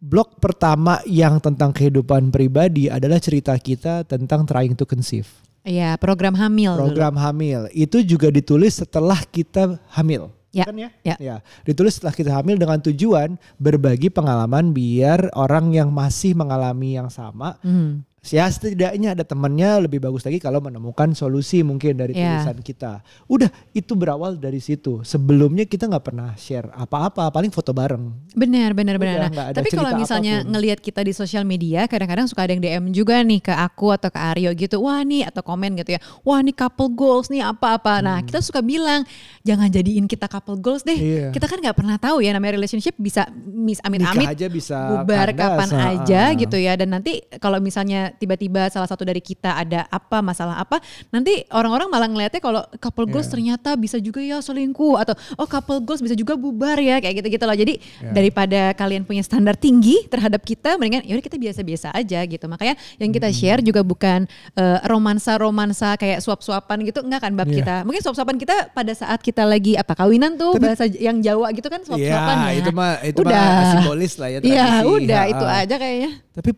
Blog 0.00 0.40
pertama 0.40 0.96
yang 1.04 1.36
tentang 1.44 1.76
kehidupan 1.76 2.32
pribadi 2.32 2.88
adalah 2.88 3.20
cerita 3.20 3.52
kita 3.60 4.00
tentang 4.08 4.48
trying 4.48 4.72
to 4.72 4.88
conceive. 4.88 5.28
Iya, 5.60 6.00
program 6.00 6.32
hamil 6.40 6.72
dulu. 6.72 6.88
Program 6.88 7.20
hamil. 7.20 7.68
Itu 7.76 8.00
juga 8.00 8.32
ditulis 8.32 8.80
setelah 8.80 9.20
kita 9.28 9.76
hamil. 9.92 10.32
Ya, 10.56 10.64
Kan 10.64 10.80
ya? 10.80 10.90
ya. 11.20 11.36
Ditulis 11.68 12.00
setelah 12.00 12.16
kita 12.16 12.32
hamil 12.32 12.56
dengan 12.56 12.80
tujuan 12.80 13.36
berbagi 13.60 14.08
pengalaman 14.08 14.72
biar 14.72 15.36
orang 15.36 15.70
yang 15.76 15.92
masih 15.92 16.32
mengalami 16.32 16.96
yang 16.96 17.12
sama 17.12 17.60
Hmm. 17.60 18.00
Ya 18.20 18.44
setidaknya 18.52 19.16
ada 19.16 19.24
temannya 19.24 19.88
lebih 19.88 19.96
bagus 19.96 20.28
lagi 20.28 20.36
kalau 20.36 20.60
menemukan 20.60 21.16
solusi 21.16 21.64
mungkin 21.64 21.96
dari 21.96 22.12
Ya. 22.12 22.44
tulisan 22.44 22.60
kita. 22.60 22.92
Udah 23.24 23.48
itu 23.72 23.96
berawal 23.96 24.36
dari 24.36 24.60
situ. 24.60 25.00
Sebelumnya 25.00 25.64
kita 25.64 25.88
nggak 25.88 26.04
pernah 26.04 26.36
share 26.36 26.68
apa-apa, 26.76 27.32
paling 27.32 27.48
foto 27.48 27.72
bareng. 27.72 28.12
Benar, 28.36 28.76
benar, 28.76 29.00
Udah, 29.00 29.04
benar. 29.08 29.18
Nah, 29.32 29.46
tapi 29.56 29.72
kalau 29.72 29.96
misalnya 29.96 30.44
apa 30.44 30.44
pun. 30.44 30.52
ngelihat 30.52 30.78
kita 30.84 31.00
di 31.00 31.12
sosial 31.16 31.48
media, 31.48 31.88
kadang-kadang 31.88 32.28
suka 32.28 32.44
ada 32.44 32.52
yang 32.52 32.62
DM 32.62 32.84
juga 32.92 33.24
nih 33.24 33.40
ke 33.40 33.54
aku 33.56 33.88
atau 33.96 34.12
ke 34.12 34.20
Aryo 34.20 34.52
gitu. 34.52 34.84
Wah 34.84 35.00
nih 35.00 35.24
atau 35.24 35.40
komen 35.40 35.80
gitu 35.80 35.96
ya. 35.96 36.00
Wah 36.20 36.44
nih 36.44 36.52
couple 36.52 36.92
goals 36.92 37.32
nih 37.32 37.40
apa-apa. 37.40 38.04
Nah 38.04 38.20
kita 38.20 38.44
suka 38.44 38.60
bilang 38.60 39.00
jangan 39.48 39.72
jadiin 39.72 40.04
kita 40.04 40.28
couple 40.28 40.60
goals 40.60 40.84
deh. 40.84 40.94
Hmm. 40.96 41.08
Iya. 41.10 41.26
Kita 41.32 41.48
kan 41.48 41.58
nggak 41.58 41.76
pernah 41.76 41.96
tahu 41.96 42.20
ya 42.20 42.36
namanya 42.36 42.60
relationship 42.60 42.92
bisa 43.00 43.32
mis 43.48 43.80
amit-amit 43.80 44.28
Nikah 44.28 44.36
aja 44.36 44.46
bisa 44.52 44.76
bubar 45.00 45.32
kandas, 45.32 45.40
kapan 45.40 45.70
aja 45.96 46.22
ah. 46.28 46.36
gitu 46.36 46.56
ya. 46.60 46.72
Dan 46.76 46.92
nanti 46.92 47.24
kalau 47.40 47.56
misalnya 47.62 48.09
tiba-tiba 48.12 48.66
salah 48.66 48.86
satu 48.86 49.02
dari 49.02 49.18
kita 49.18 49.54
ada 49.54 49.86
apa 49.86 50.18
masalah 50.20 50.56
apa, 50.56 50.78
nanti 51.08 51.44
orang-orang 51.48 51.86
malah 51.86 52.06
ngeliatnya 52.06 52.38
kalau 52.38 52.62
couple 52.76 53.06
goals 53.06 53.26
Iya. 53.26 53.32
ternyata 53.34 53.70
bisa 53.74 53.96
juga 53.96 54.18
ya 54.18 54.38
selingkuh 54.38 54.96
atau 54.96 55.12
oh 55.34 55.44
couple 55.44 55.78
goals 55.80 55.98
bisa 55.98 56.12
juga 56.12 56.34
bubar 56.34 56.76
ya 56.76 56.98
kayak 56.98 57.20
gitu-gitu 57.20 57.44
loh. 57.44 57.54
Jadi 57.54 57.74
Iya. 57.78 58.10
daripada 58.10 58.60
kalian 58.72 59.02
punya 59.02 59.20
standar 59.20 59.54
tinggi 59.54 60.06
terhadap 60.06 60.40
kita, 60.40 60.74
mendingan 60.74 61.04
yaudah 61.04 61.22
kita 61.22 61.36
biasa-biasa 61.36 61.90
aja 61.90 62.20
gitu. 62.24 62.46
Makanya 62.46 62.74
yang 62.96 63.10
kita 63.10 63.28
share 63.30 63.60
juga 63.60 63.82
bukan 63.82 64.24
eh, 64.52 64.78
romansa-romansa 64.84 65.94
kayak 65.94 66.20
suap-suapan 66.20 66.78
gitu, 66.86 67.02
enggak 67.02 67.20
kan 67.20 67.32
bab 67.34 67.46
Iya. 67.46 67.56
kita. 67.60 67.74
Mungkin 67.82 68.00
suap-suapan 68.00 68.36
kita 68.36 68.56
pada 68.70 68.92
saat 68.92 69.20
kita 69.20 69.44
lagi 69.44 69.74
apa 69.74 69.92
kawinan 69.92 70.34
tuh 70.34 70.56
Tapi- 70.56 70.64
bahasa 70.64 70.84
yang 70.88 71.20
Jawa 71.20 71.50
gitu 71.52 71.68
kan 71.68 71.80
suap-suapan 71.82 72.36
ya. 72.36 72.48
Ya, 72.48 72.54
itu 72.56 72.70
mah 72.70 72.92
itu 73.02 73.20
Udah. 73.20 73.42
mah 73.44 73.64
simbolis 73.76 74.12
lah 74.16 74.28
ya 74.28 74.38
Iya, 74.40 74.64
tradisi. 74.64 74.88
udah 74.96 75.20
Ha, 75.20 75.30
itu 75.30 75.44
aja 75.44 75.74
kayaknya. 75.76 76.10
Tapi 76.30 76.50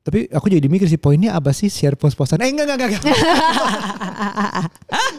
tapi 0.00 0.32
aku 0.32 0.48
jadi 0.48 0.64
mikir 0.64 0.88
sih 0.88 0.96
poinnya 0.96 1.36
apa 1.36 1.52
sih 1.52 1.68
share 1.68 1.92
post-postan? 1.92 2.40
Eh 2.40 2.48
enggak 2.48 2.72
enggak 2.72 2.88
enggak. 2.88 3.02
enggak. 3.04 3.14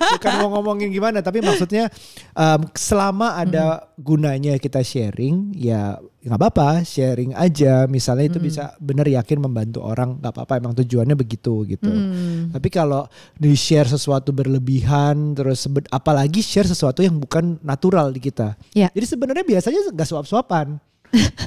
Bukan 0.17 0.31
mau 0.41 0.49
ngomongin 0.57 0.89
gimana, 0.89 1.21
tapi 1.21 1.37
maksudnya 1.37 1.85
em, 2.33 2.61
selama 2.73 3.37
ada 3.37 3.85
gunanya 3.93 4.57
kita 4.57 4.81
sharing, 4.81 5.53
ya 5.53 6.01
nggak 6.25 6.33
apa-apa, 6.33 6.81
sharing 6.81 7.37
aja. 7.37 7.85
Misalnya 7.85 8.33
itu 8.33 8.41
bisa 8.41 8.73
bener 8.81 9.05
yakin 9.05 9.37
membantu 9.37 9.85
orang, 9.85 10.17
nggak 10.17 10.33
apa-apa. 10.33 10.53
Emang 10.57 10.73
tujuannya 10.73 11.13
begitu 11.13 11.61
gitu. 11.69 11.85
Hmm. 11.85 12.49
Tapi 12.49 12.73
kalau 12.73 13.05
di 13.37 13.53
share 13.53 13.85
sesuatu 13.85 14.33
berlebihan, 14.33 15.37
terus 15.37 15.69
apalagi 15.93 16.41
share 16.41 16.65
sesuatu 16.65 17.05
yang 17.05 17.21
bukan 17.21 17.61
natural 17.61 18.09
di 18.09 18.17
kita. 18.17 18.57
Ya. 18.73 18.89
Jadi 18.97 19.05
sebenarnya 19.05 19.45
biasanya 19.45 19.93
nggak 19.93 20.09
suap-suapan. 20.09 20.90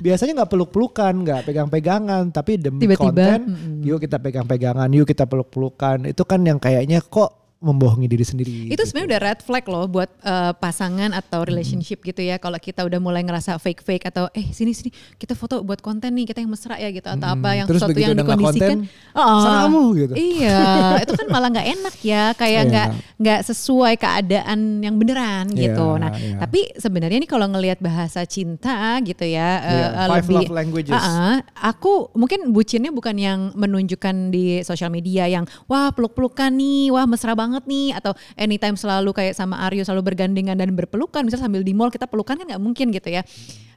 Biasanya 0.05 0.33
nggak 0.43 0.51
peluk-pelukan, 0.51 1.15
nggak 1.25 1.41
pegang-pegangan, 1.49 2.29
tapi 2.33 2.61
demi 2.61 2.85
Tiba-tiba, 2.85 3.01
konten, 3.01 3.39
mm-mm. 3.49 3.81
yuk 3.85 3.99
kita 4.01 4.17
pegang-pegangan, 4.21 4.89
yuk 4.93 5.09
kita 5.09 5.25
peluk-pelukan. 5.25 6.09
Itu 6.09 6.25
kan 6.29 6.45
yang 6.45 6.61
kayaknya 6.61 7.01
kok 7.05 7.44
membohongi 7.65 8.05
diri 8.05 8.21
sendiri. 8.21 8.69
Itu 8.69 8.77
gitu. 8.77 8.83
sebenarnya 8.85 9.09
udah 9.11 9.21
red 9.25 9.41
flag 9.41 9.65
loh 9.65 9.89
buat 9.89 10.11
eh, 10.21 10.53
pasangan 10.55 11.11
atau 11.11 11.41
relationship 11.43 11.99
gitu 12.01 12.21
ya. 12.21 12.37
Kalau 12.37 12.57
kita 12.57 12.85
udah 12.85 13.01
mulai 13.01 13.25
ngerasa 13.25 13.57
fake 13.57 13.81
fake 13.81 14.05
atau 14.07 14.29
eh 14.31 14.53
sini 14.53 14.71
sini 14.71 14.91
kita 15.17 15.33
foto 15.33 15.61
buat 15.61 15.81
konten 15.81 16.13
nih 16.13 16.29
kita 16.29 16.39
yang 16.39 16.53
mesra 16.53 16.77
ya 16.77 16.91
gitu 16.91 17.09
atau 17.09 17.25
apa 17.27 17.49
yang 17.55 17.65
Terus 17.65 17.81
sesuatu 17.81 17.97
yang 17.97 18.13
dikondisikan. 18.13 18.85
konten, 18.85 19.17
Oh, 19.17 19.41
"Sana 19.41 19.57
kamu," 19.65 19.83
gitu. 19.97 20.13
Iya, 20.15 20.61
itu 21.07 21.13
kan 21.15 21.27
malah 21.29 21.49
nggak 21.49 21.69
enak 21.73 21.95
ya, 22.01 22.25
kayak 22.35 22.53
Iya. 22.61 22.71
nggak 22.71 22.89
nggak 23.15 23.41
sesuai 23.45 23.95
keadaan 23.97 24.59
yang 24.83 24.95
beneran 24.95 25.47
gitu. 25.51 25.87
Iya, 25.87 26.03
Nah, 26.03 26.11
iya. 26.13 26.37
tapi 26.37 26.61
sebenarnya 26.75 27.19
nih 27.19 27.31
kalau 27.31 27.47
ngelihat 27.47 27.79
bahasa 27.79 28.27
cinta 28.27 28.75
gitu 29.01 29.23
ya, 29.23 29.51
eh, 29.63 29.73
Iya, 29.73 29.87
eh, 29.95 30.09
five 30.11 30.27
lebih 30.27 30.37
love 30.37 30.53
languages. 30.53 30.99
Ah, 30.99 31.39
aku 31.55 32.11
mungkin 32.15 32.51
bucinnya 32.51 32.91
bukan 32.91 33.15
yang 33.15 33.41
menunjukkan 33.55 34.15
di 34.29 34.59
sosial 34.61 34.91
media 34.91 35.25
yang 35.25 35.47
wah 35.65 35.95
peluk-pelukan 35.95 36.51
nih, 36.51 36.91
wah 36.91 37.07
mesra 37.07 37.33
banget 37.33 37.54
nih 37.63 37.95
atau 37.95 38.11
anytime 38.35 38.75
selalu 38.75 39.15
kayak 39.15 39.39
sama 39.39 39.63
Aryo 39.63 39.87
selalu 39.87 40.11
bergandengan 40.11 40.59
dan 40.59 40.75
berpelukan, 40.75 41.23
misal 41.23 41.39
sambil 41.39 41.63
di 41.63 41.71
mall 41.71 41.95
kita 41.95 42.11
pelukan 42.11 42.35
kan 42.35 42.51
nggak 42.51 42.59
mungkin 42.59 42.91
gitu 42.91 43.15
ya. 43.15 43.23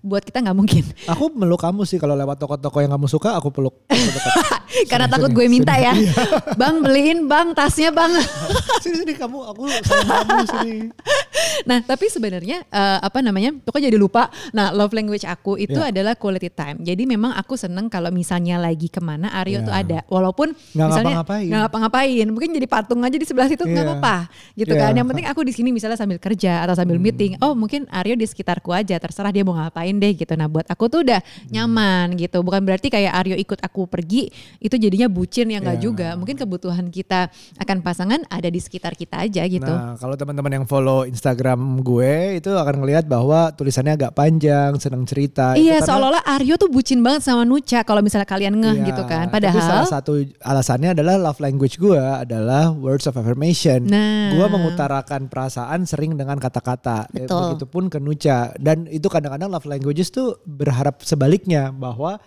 Buat 0.07 0.23
kita 0.23 0.39
nggak 0.39 0.55
mungkin. 0.55 0.83
Aku 1.11 1.27
meluk 1.29 1.59
kamu 1.59 1.83
sih 1.83 1.99
kalau 1.99 2.15
lewat 2.15 2.39
toko-toko 2.39 2.79
yang 2.79 2.89
kamu 2.89 3.05
suka, 3.05 3.35
aku 3.35 3.51
peluk. 3.51 3.75
Karena 4.87 5.07
Sini, 5.07 5.13
takut 5.13 5.31
sini, 5.31 5.37
gue 5.37 5.45
minta 5.49 5.73
sini. 5.73 5.83
ya. 5.83 5.91
Iya. 5.93 6.13
Bang 6.59 6.75
beliin 6.79 7.25
bang 7.25 7.51
tasnya 7.51 7.89
bang. 7.89 8.11
sini 8.79 8.95
sini 8.99 9.13
kamu, 9.15 9.39
aku 9.47 9.61
sayang 9.81 10.07
kamu 10.21 10.45
sini. 10.45 10.75
Nah, 11.63 11.79
tapi 11.81 12.07
sebenarnya 12.07 12.61
eh, 12.63 12.99
apa 12.99 13.19
namanya? 13.19 13.55
Tuh 13.63 13.79
jadi 13.79 13.95
lupa. 13.95 14.29
Nah, 14.51 14.69
love 14.71 14.91
language 14.91 15.23
aku 15.23 15.55
itu 15.55 15.75
Ya. 15.75 15.89
adalah 15.89 16.13
quality 16.13 16.49
time. 16.49 16.77
Jadi 16.79 17.03
memang 17.03 17.33
aku 17.33 17.55
seneng 17.55 17.87
kalau 17.87 18.11
misalnya 18.11 18.57
lagi 18.57 18.87
ke 18.87 18.99
mana 18.99 19.33
Aryo 19.33 19.59
Ya. 19.59 19.65
tuh 19.65 19.73
ada. 19.73 19.99
Walaupun 20.07 20.53
Nggak 20.53 20.87
misalnya 20.87 21.15
ngapa-ngapain. 21.17 21.45
nggak 21.47 21.59
ngapa-ngapain. 21.63 22.25
Mungkin 22.29 22.49
jadi 22.53 22.67
patung 22.67 23.01
aja 23.01 23.17
di 23.17 23.25
sebelah 23.25 23.47
situ 23.47 23.63
nggak 23.63 23.81
Iya. 23.81 23.91
apa-apa, 23.97 24.15
gitu 24.53 24.73
Iya. 24.73 24.81
kan. 24.83 24.91
Yang 24.93 25.07
penting 25.09 25.25
aku 25.27 25.41
di 25.41 25.53
sini 25.55 25.69
misalnya 25.71 25.97
sambil 25.97 26.19
kerja 26.19 26.61
atau 26.61 26.75
sambil 26.75 26.99
Hmm. 26.99 27.05
meeting. 27.07 27.31
Oh, 27.39 27.57
mungkin 27.57 27.89
Aryo 27.89 28.13
di 28.13 28.25
sekitarku 28.25 28.69
aja. 28.69 28.95
Terserah 28.97 29.31
dia 29.31 29.41
mau 29.41 29.57
ngapain 29.57 29.96
deh 29.97 30.13
gitu. 30.13 30.33
Nah, 30.33 30.47
buat 30.47 30.65
aku 30.67 30.87
tuh 30.87 31.01
udah 31.03 31.19
Hmm. 31.19 31.49
nyaman 31.49 32.15
gitu. 32.15 32.39
Bukan 32.41 32.61
berarti 32.63 32.87
kayak 32.87 33.13
Aryo 33.13 33.35
ikut 33.35 33.59
aku 33.59 33.85
pergi 33.85 34.29
itu 34.57 34.75
jadinya 34.75 35.07
bucin 35.07 35.49
yang 35.49 35.61
nggak 35.61 35.79
Iya. 35.79 35.85
juga. 35.85 36.09
Mungkin 36.15 36.35
kebutuhan 36.37 36.87
kita 36.87 37.29
akan 37.57 37.77
pasangan 37.81 38.21
ada 38.27 38.47
di 38.47 38.57
sekitar 38.57 38.93
kita 38.93 39.21
aja 39.21 39.43
gitu. 39.45 39.67
Nah, 39.67 39.97
kalau 39.97 40.15
teman-teman 40.15 40.61
yang 40.61 40.65
follow 40.65 41.03
Instagram 41.03 41.81
gue 41.81 42.37
itu 42.37 42.49
akan 42.49 42.81
ngelihat 42.81 43.05
bahwa 43.05 43.51
tulisannya 43.51 43.97
agak 43.97 44.13
panjang, 44.13 44.77
senang 44.77 45.03
cerita. 45.03 45.53
Itu 45.57 45.67
Iya 45.67 45.83
seolah-olah 45.83 46.23
Aryo 46.25 46.55
tuh 46.55 46.69
bucin 46.69 47.01
banget 47.01 47.25
sama 47.25 47.43
Nucha 47.43 47.83
kalau 47.83 47.99
misalnya 47.99 48.27
kalian 48.27 48.55
ngeh 48.57 48.75
Iya, 48.81 48.87
gitu 48.93 49.03
kan. 49.05 49.27
Padahal 49.27 49.59
salah 49.59 49.89
satu 49.89 50.21
alasannya 50.39 50.93
adalah 50.93 51.17
love 51.17 51.41
language 51.41 51.75
gue 51.77 51.97
adalah 51.99 52.71
words 52.71 53.05
of 53.05 53.15
affirmation. 53.15 53.87
Nah. 53.87 54.31
Gue 54.31 54.47
mengutarakan 54.47 55.27
perasaan 55.27 55.83
sering 55.83 56.15
dengan 56.15 56.37
kata-kata. 56.37 57.09
Begitupun 57.11 57.89
ke 57.89 57.97
Nucha. 57.97 58.53
Dan 58.57 58.85
itu 58.87 59.07
kadang-kadang 59.07 59.49
love 59.49 59.67
languages 59.77 60.09
tuh 60.09 60.41
berharap 60.43 61.05
sebaliknya 61.05 61.69
bahwa 61.69 62.17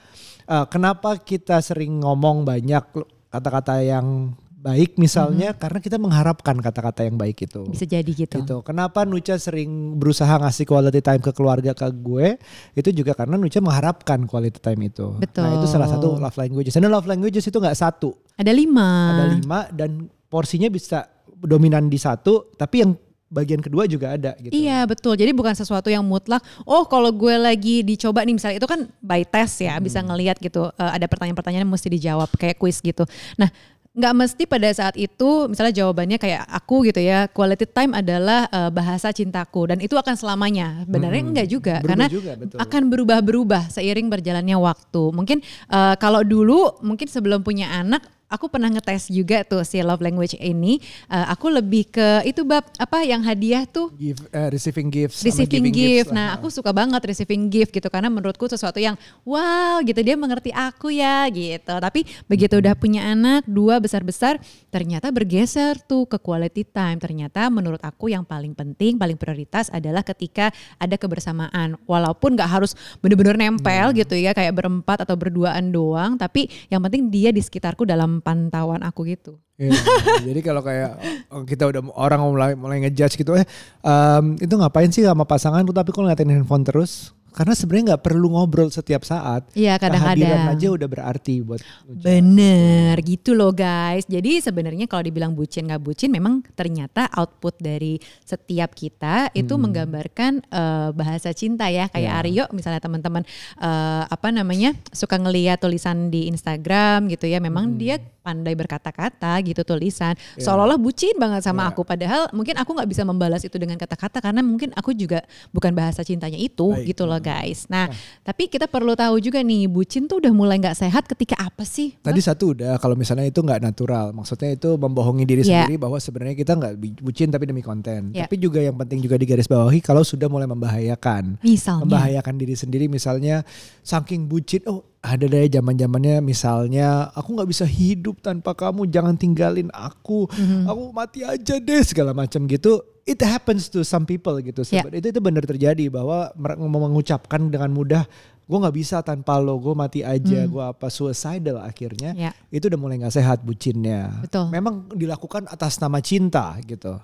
eh, 0.46 0.66
kenapa 0.70 1.18
kita 1.18 1.58
sering 1.60 2.00
ngomong 2.00 2.46
banyak 2.46 2.86
kata-kata 3.30 3.82
yang 3.82 4.38
baik 4.60 5.00
misalnya 5.00 5.56
karena 5.56 5.80
kita 5.80 5.96
mengharapkan 5.96 6.52
kata-kata 6.60 7.08
yang 7.08 7.16
baik 7.16 7.48
itu. 7.48 7.64
Bisa 7.64 7.88
jadi 7.88 8.06
gitu. 8.12 8.44
Gitu. 8.44 8.56
Kenapa 8.60 9.08
Nucha 9.08 9.40
sering 9.40 9.96
berusaha 9.96 10.36
ngasih 10.36 10.68
quality 10.68 11.00
time 11.00 11.24
ke 11.24 11.32
keluarga 11.32 11.72
ke 11.72 11.88
gue? 11.88 12.36
Itu 12.76 12.92
juga 12.92 13.16
karena 13.16 13.40
Nucha 13.40 13.64
mengharapkan 13.64 14.28
quality 14.28 14.60
time 14.60 14.92
itu. 14.92 15.16
Betul. 15.16 15.48
Nah 15.48 15.50
itu 15.56 15.66
salah 15.66 15.88
satu 15.88 16.20
love 16.20 16.36
languages. 16.36 16.76
Dan 16.76 16.92
love 16.92 17.08
languages 17.08 17.48
itu 17.48 17.56
nggak 17.56 17.78
satu, 17.78 18.12
Ada 18.36 18.52
lima. 18.52 19.16
ada 19.16 19.26
lima 19.32 19.58
dan 19.72 20.12
porsinya 20.28 20.68
bisa 20.68 21.08
dominan 21.40 21.88
di 21.88 21.96
satu, 21.96 22.52
tapi 22.52 22.84
yang 22.84 22.92
bagian 23.30 23.62
kedua 23.62 23.86
juga 23.86 24.18
ada 24.18 24.34
gitu. 24.36 24.50
Iya 24.50 24.82
betul. 24.84 25.14
Jadi 25.14 25.30
bukan 25.30 25.54
sesuatu 25.54 25.86
yang 25.86 26.02
mutlak. 26.02 26.42
Oh 26.66 26.82
kalau 26.84 27.14
gue 27.14 27.38
lagi 27.38 27.80
dicoba 27.80 28.26
nih 28.26 28.34
misalnya 28.34 28.58
itu 28.58 28.66
kan 28.66 28.90
by 28.98 29.22
test 29.22 29.62
ya 29.62 29.78
Hmm. 29.78 29.86
bisa 29.86 30.02
ngelihat 30.02 30.36
gitu. 30.36 30.66
Eh, 30.74 30.90
ada 30.98 31.06
pertanyaan-pertanyaan 31.06 31.62
yang 31.62 31.70
mesti 31.70 31.88
dijawab 31.88 32.28
kayak 32.34 32.58
quiz 32.58 32.82
gitu. 32.82 33.06
Nah 33.38 33.48
nggak 33.90 34.14
mesti 34.14 34.46
pada 34.46 34.70
saat 34.70 34.94
itu 34.94 35.50
misalnya 35.50 35.74
jawabannya 35.74 36.14
kayak 36.14 36.46
aku 36.46 36.86
gitu 36.86 37.02
ya 37.02 37.26
quality 37.26 37.66
time 37.66 37.90
adalah 37.90 38.46
eh, 38.46 38.70
bahasa 38.70 39.10
cintaku 39.10 39.66
dan 39.66 39.82
itu 39.82 39.98
akan 39.98 40.14
selamanya 40.14 40.86
sebenarnya 40.86 41.22
enggak 41.22 41.48
juga 41.50 41.74
Hmm. 41.78 41.82
Berubah 41.82 41.90
karena 41.90 42.06
juga, 42.06 42.32
betul. 42.38 42.58
akan 42.62 42.82
berubah-berubah 42.86 43.62
seiring 43.70 44.06
berjalannya 44.06 44.56
waktu 44.58 45.02
mungkin 45.10 45.38
eh, 45.66 45.94
kalau 45.98 46.22
dulu 46.22 46.78
mungkin 46.82 47.06
sebelum 47.06 47.42
punya 47.42 47.66
anak 47.66 48.02
aku 48.30 48.46
pernah 48.46 48.70
ngetes 48.70 49.10
juga 49.10 49.42
tuh 49.42 49.60
si 49.62 49.82
love 49.82 50.00
language 50.00 50.38
ini 50.38 50.78
Eh, 51.10 51.26
aku 51.26 51.50
lebih 51.50 51.90
ke 51.90 52.22
itu 52.22 52.46
bab 52.46 52.62
apa 52.78 53.02
yang 53.02 53.18
hadiah 53.20 53.66
tuh 53.66 53.90
Give, 53.98 54.20
eh, 54.30 54.46
receiving 54.48 54.86
gifts, 54.86 55.26
receiving 55.26 55.66
gift. 55.68 56.06
gifts. 56.06 56.12
Nah, 56.14 56.30
Ah. 56.30 56.38
aku 56.38 56.46
suka 56.46 56.70
banget 56.70 57.02
receiving 57.02 57.50
gift 57.50 57.74
gitu 57.74 57.90
karena 57.90 58.06
menurutku 58.06 58.46
sesuatu 58.46 58.78
yang 58.78 58.94
wow 59.26 59.82
gitu 59.82 59.98
dia 59.98 60.14
mengerti 60.14 60.54
aku 60.54 60.94
ya 60.94 61.26
gitu. 61.28 61.74
Tapi 61.74 62.06
begitu 62.30 62.54
udah 62.56 62.78
punya 62.78 63.10
anak 63.10 63.42
dua 63.44 63.82
besar-besar 63.82 64.38
ternyata 64.70 65.10
bergeser 65.10 65.82
tuh 65.82 66.06
ke 66.06 66.22
quality 66.22 66.62
time. 66.62 67.02
Ternyata 67.02 67.50
menurut 67.50 67.82
aku 67.82 68.06
yang 68.06 68.22
paling 68.22 68.54
penting, 68.54 68.94
paling 68.94 69.18
prioritas 69.18 69.66
adalah 69.68 70.06
ketika 70.06 70.54
ada 70.78 70.94
kebersamaan. 70.94 71.74
Walaupun 71.90 72.38
nggak 72.38 72.50
harus 72.50 72.78
bener-bener 73.02 73.34
nempel 73.34 73.90
gitu 73.92 74.14
ya 74.14 74.30
kayak 74.30 74.54
berempat 74.54 75.02
atau 75.02 75.18
berduaan 75.18 75.74
doang, 75.74 76.14
tapi 76.14 76.46
yang 76.70 76.78
penting 76.80 77.10
dia 77.10 77.34
di 77.34 77.42
sekitarku 77.42 77.82
dalam 77.82 78.19
pantauan 78.20 78.84
aku 78.84 79.08
gitu. 79.08 79.40
Iya, 79.60 79.76
jadi 80.28 80.40
kalau 80.40 80.64
kayak 80.64 80.96
oh, 81.28 81.44
kita 81.44 81.68
udah 81.68 81.80
orang 81.92 82.20
mulai 82.24 82.52
mulai 82.56 82.80
ngejudge 82.80 83.20
gitu 83.20 83.36
eh 83.36 83.44
em, 83.84 84.40
itu 84.40 84.54
ngapain 84.56 84.88
sih 84.88 85.04
sama 85.04 85.28
pasangan 85.28 85.60
tapi 85.68 85.92
kok 85.92 86.00
ngeliatin 86.00 86.32
handphone 86.32 86.64
terus? 86.64 87.12
Karena 87.32 87.54
sebenarnya 87.56 87.84
nggak 87.94 88.04
perlu 88.04 88.26
ngobrol 88.36 88.68
setiap 88.68 89.02
saat. 89.06 89.48
Iya, 89.56 89.80
kadang-kadang. 89.80 90.20
Kehadiran 90.20 90.52
aja 90.52 90.68
udah 90.74 90.88
berarti 90.90 91.34
buat 91.40 91.60
Bener 91.88 92.94
gitu 93.06 93.32
loh 93.32 93.54
guys. 93.54 94.04
Jadi 94.04 94.42
sebenarnya 94.44 94.84
kalau 94.90 95.06
dibilang 95.06 95.32
bucin 95.32 95.70
nggak 95.70 95.82
bucin, 95.82 96.10
memang 96.12 96.44
ternyata 96.52 97.08
output 97.16 97.56
dari 97.56 97.96
setiap 98.26 98.74
kita 98.74 99.30
itu 99.32 99.54
menggambarkan 99.56 100.42
eh, 100.44 100.90
bahasa 100.92 101.32
cinta 101.32 101.70
ya. 101.72 101.88
Kayak 101.88 102.10
Ya. 102.10 102.18
Aryo 102.26 102.44
misalnya 102.50 102.82
teman-teman 102.82 103.22
eh, 103.62 104.04
apa 104.10 104.28
namanya 104.34 104.74
suka 104.90 105.14
ngeliat 105.14 105.62
tulisan 105.62 106.10
di 106.10 106.26
Instagram 106.26 107.06
gitu 107.06 107.30
ya. 107.30 107.38
Memang 107.38 107.78
dia 107.78 108.02
pandai 108.20 108.52
berkata-kata 108.52 109.32
gitu 109.42 109.64
tulisan. 109.64 110.12
Seolah-olah 110.36 110.76
bucin 110.76 111.16
banget 111.16 111.40
sama 111.42 111.66
Ya. 111.66 111.72
aku. 111.72 111.82
Padahal 111.82 112.28
mungkin 112.30 112.54
aku 112.54 112.70
nggak 112.72 112.88
bisa 112.88 113.02
membalas 113.02 113.42
itu 113.42 113.56
dengan 113.56 113.76
kata-kata 113.76 114.20
karena 114.20 114.40
mungkin 114.40 114.70
aku 114.72 114.92
juga 114.92 115.24
bukan 115.50 115.72
bahasa 115.72 116.00
cintanya 116.00 116.36
itu 116.36 116.70
Baik. 116.70 116.92
gitu 116.92 117.04
loh 117.04 117.16
guys. 117.16 117.64
Nah, 117.66 117.88
tapi 118.20 118.46
kita 118.46 118.64
perlu 118.64 118.92
tahu 118.92 119.18
juga 119.18 119.40
nih 119.40 119.66
bucin 119.66 120.04
tuh 120.04 120.20
udah 120.20 120.30
mulai 120.30 120.60
nggak 120.60 120.76
sehat 120.76 121.08
ketika 121.08 121.36
apa 121.36 121.64
sih? 121.64 121.96
Tadi 121.98 122.20
satu 122.20 122.52
udah 122.52 122.76
kalau 122.76 122.92
misalnya 122.92 123.24
itu 123.24 123.40
nggak 123.40 123.60
natural, 123.60 124.12
maksudnya 124.12 124.52
itu 124.52 124.76
membohongi 124.76 125.24
diri 125.24 125.42
Ya. 125.42 125.64
sendiri 125.64 125.80
bahwa 125.80 125.96
sebenarnya 125.96 126.36
kita 126.36 126.52
nggak 126.54 126.74
bucin 127.00 127.28
tapi 127.28 127.48
demi 127.48 127.64
konten. 127.64 128.12
Ya. 128.12 128.28
Tapi 128.28 128.36
juga 128.36 128.60
yang 128.60 128.76
penting 128.76 129.00
juga 129.00 129.16
digarisbawahi 129.16 129.80
kalau 129.80 130.04
sudah 130.04 130.28
mulai 130.28 130.44
membahayakan. 130.44 131.40
Misalnya. 131.40 131.82
membahayakan 131.86 132.34
diri 132.36 132.54
sendiri 132.54 132.84
misalnya 132.86 133.42
saking 133.80 134.26
bucin 134.26 134.60
oh 134.66 134.84
ada 135.00 135.24
deh 135.24 135.48
zaman 135.48 135.74
zamannya 135.74 136.20
misalnya 136.20 137.08
aku 137.10 137.32
nggak 137.32 137.48
bisa 137.48 137.64
hidup 137.64 138.20
tanpa 138.20 138.52
kamu 138.52 138.84
jangan 138.86 139.16
tinggalin 139.16 139.72
aku 139.72 140.28
Mhm. 140.28 140.68
aku 140.68 140.82
mati 140.90 141.20
aja 141.22 141.56
deh 141.56 141.80
segala 141.80 142.12
macam 142.12 142.44
gitu 142.44 142.78
it 143.02 143.16
happens 143.18 143.66
to 143.66 143.80
some 143.80 144.04
people 144.04 144.36
gitu 144.38 144.60
Ya. 144.68 144.84
itu 144.84 145.08
itu 145.08 145.18
benar 145.18 145.42
terjadi 145.42 145.88
bahwa 145.88 146.28
mer- 146.34 146.60
mengucapkan 146.60 147.48
dengan 147.48 147.72
mudah 147.72 148.04
gue 148.44 148.58
nggak 148.58 148.76
bisa 148.76 149.00
tanpa 149.00 149.38
lo 149.38 149.56
gue 149.56 149.72
mati 149.72 150.00
aja 150.02 150.44
gue 150.44 150.64
apa 150.66 150.86
suicidal 150.86 151.62
akhirnya. 151.62 152.12
Ya. 152.12 152.30
itu 152.50 152.66
udah 152.66 152.76
mulai 152.76 152.98
nggak 152.98 153.14
sehat 153.14 153.40
bucinnya 153.40 154.20
Betul. 154.20 154.50
memang 154.50 154.90
dilakukan 154.92 155.46
atas 155.46 155.78
nama 155.78 155.96
cinta 155.98 156.60
gitu 156.60 156.98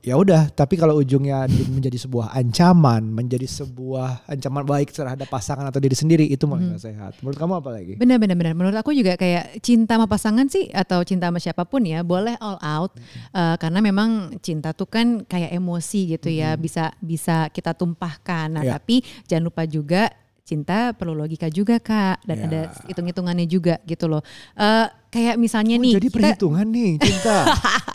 ya 0.00 0.12
udah 0.12 0.52
tapi 0.52 0.76
kalau 0.76 0.92
ujungnya 0.94 1.48
di- 1.48 1.64
menjadi 1.66 1.96
sebuah 1.98 2.36
ancaman 2.36 3.00
menjadi 3.00 3.48
sebuah 3.48 4.28
ancaman 4.28 4.60
baik 4.62 4.92
terhadap 4.92 5.24
pasangan 5.26 5.64
atau 5.64 5.80
diri 5.80 5.96
sendiri 5.96 6.24
itu 6.26 6.44
malah 6.44 6.60
Hmm. 6.66 6.76
sehat 6.76 7.16
menurut 7.18 7.34
kamu 7.34 7.52
apa 7.56 7.70
lagi 7.70 7.92
Benar 7.96 8.20
benar 8.20 8.36
benar. 8.36 8.52
Menurut 8.52 8.76
aku 8.76 8.92
juga 8.92 9.16
kayak 9.16 9.56
cinta 9.60 9.96
sama 9.96 10.04
pasangan 10.04 10.44
sih 10.46 10.68
atau 10.68 11.00
cinta 11.00 11.26
sama 11.26 11.38
siapa 11.38 11.64
pun 11.64 11.80
ya 11.82 12.00
boleh 12.02 12.36
all 12.38 12.60
out 12.60 12.92
Eh, 13.30 13.56
karena 13.56 13.80
memang 13.80 14.10
cinta 14.38 14.70
tuh 14.70 14.84
kan 14.84 15.24
kayak 15.24 15.48
emosi 15.50 16.12
gitu 16.12 16.28
ya 16.28 16.54
bisa 16.54 16.92
bisa 17.00 17.48
kita 17.48 17.72
tumpahkan. 17.72 18.52
Nah 18.52 18.62
Ya. 18.62 18.76
tapi 18.76 19.00
jangan 19.24 19.44
lupa 19.46 19.64
juga 19.64 20.12
cinta 20.42 20.90
perlu 20.92 21.14
logika 21.14 21.46
juga 21.46 21.78
kak 21.78 22.20
dan 22.22 22.36
Ya. 22.36 22.44
ada 22.44 22.60
hitung 22.84 23.06
hitungannya 23.06 23.46
juga 23.46 23.78
gitu 23.82 24.04
loh. 24.06 24.20
Eh, 24.52 24.86
kayak 25.08 25.34
misalnya 25.36 25.74
Oh, 25.74 25.80
nih 25.80 25.92
jadi 25.96 26.06
kita 26.06 26.16
perhitungan 26.16 26.66
nih 26.68 26.90
cinta 26.98 27.36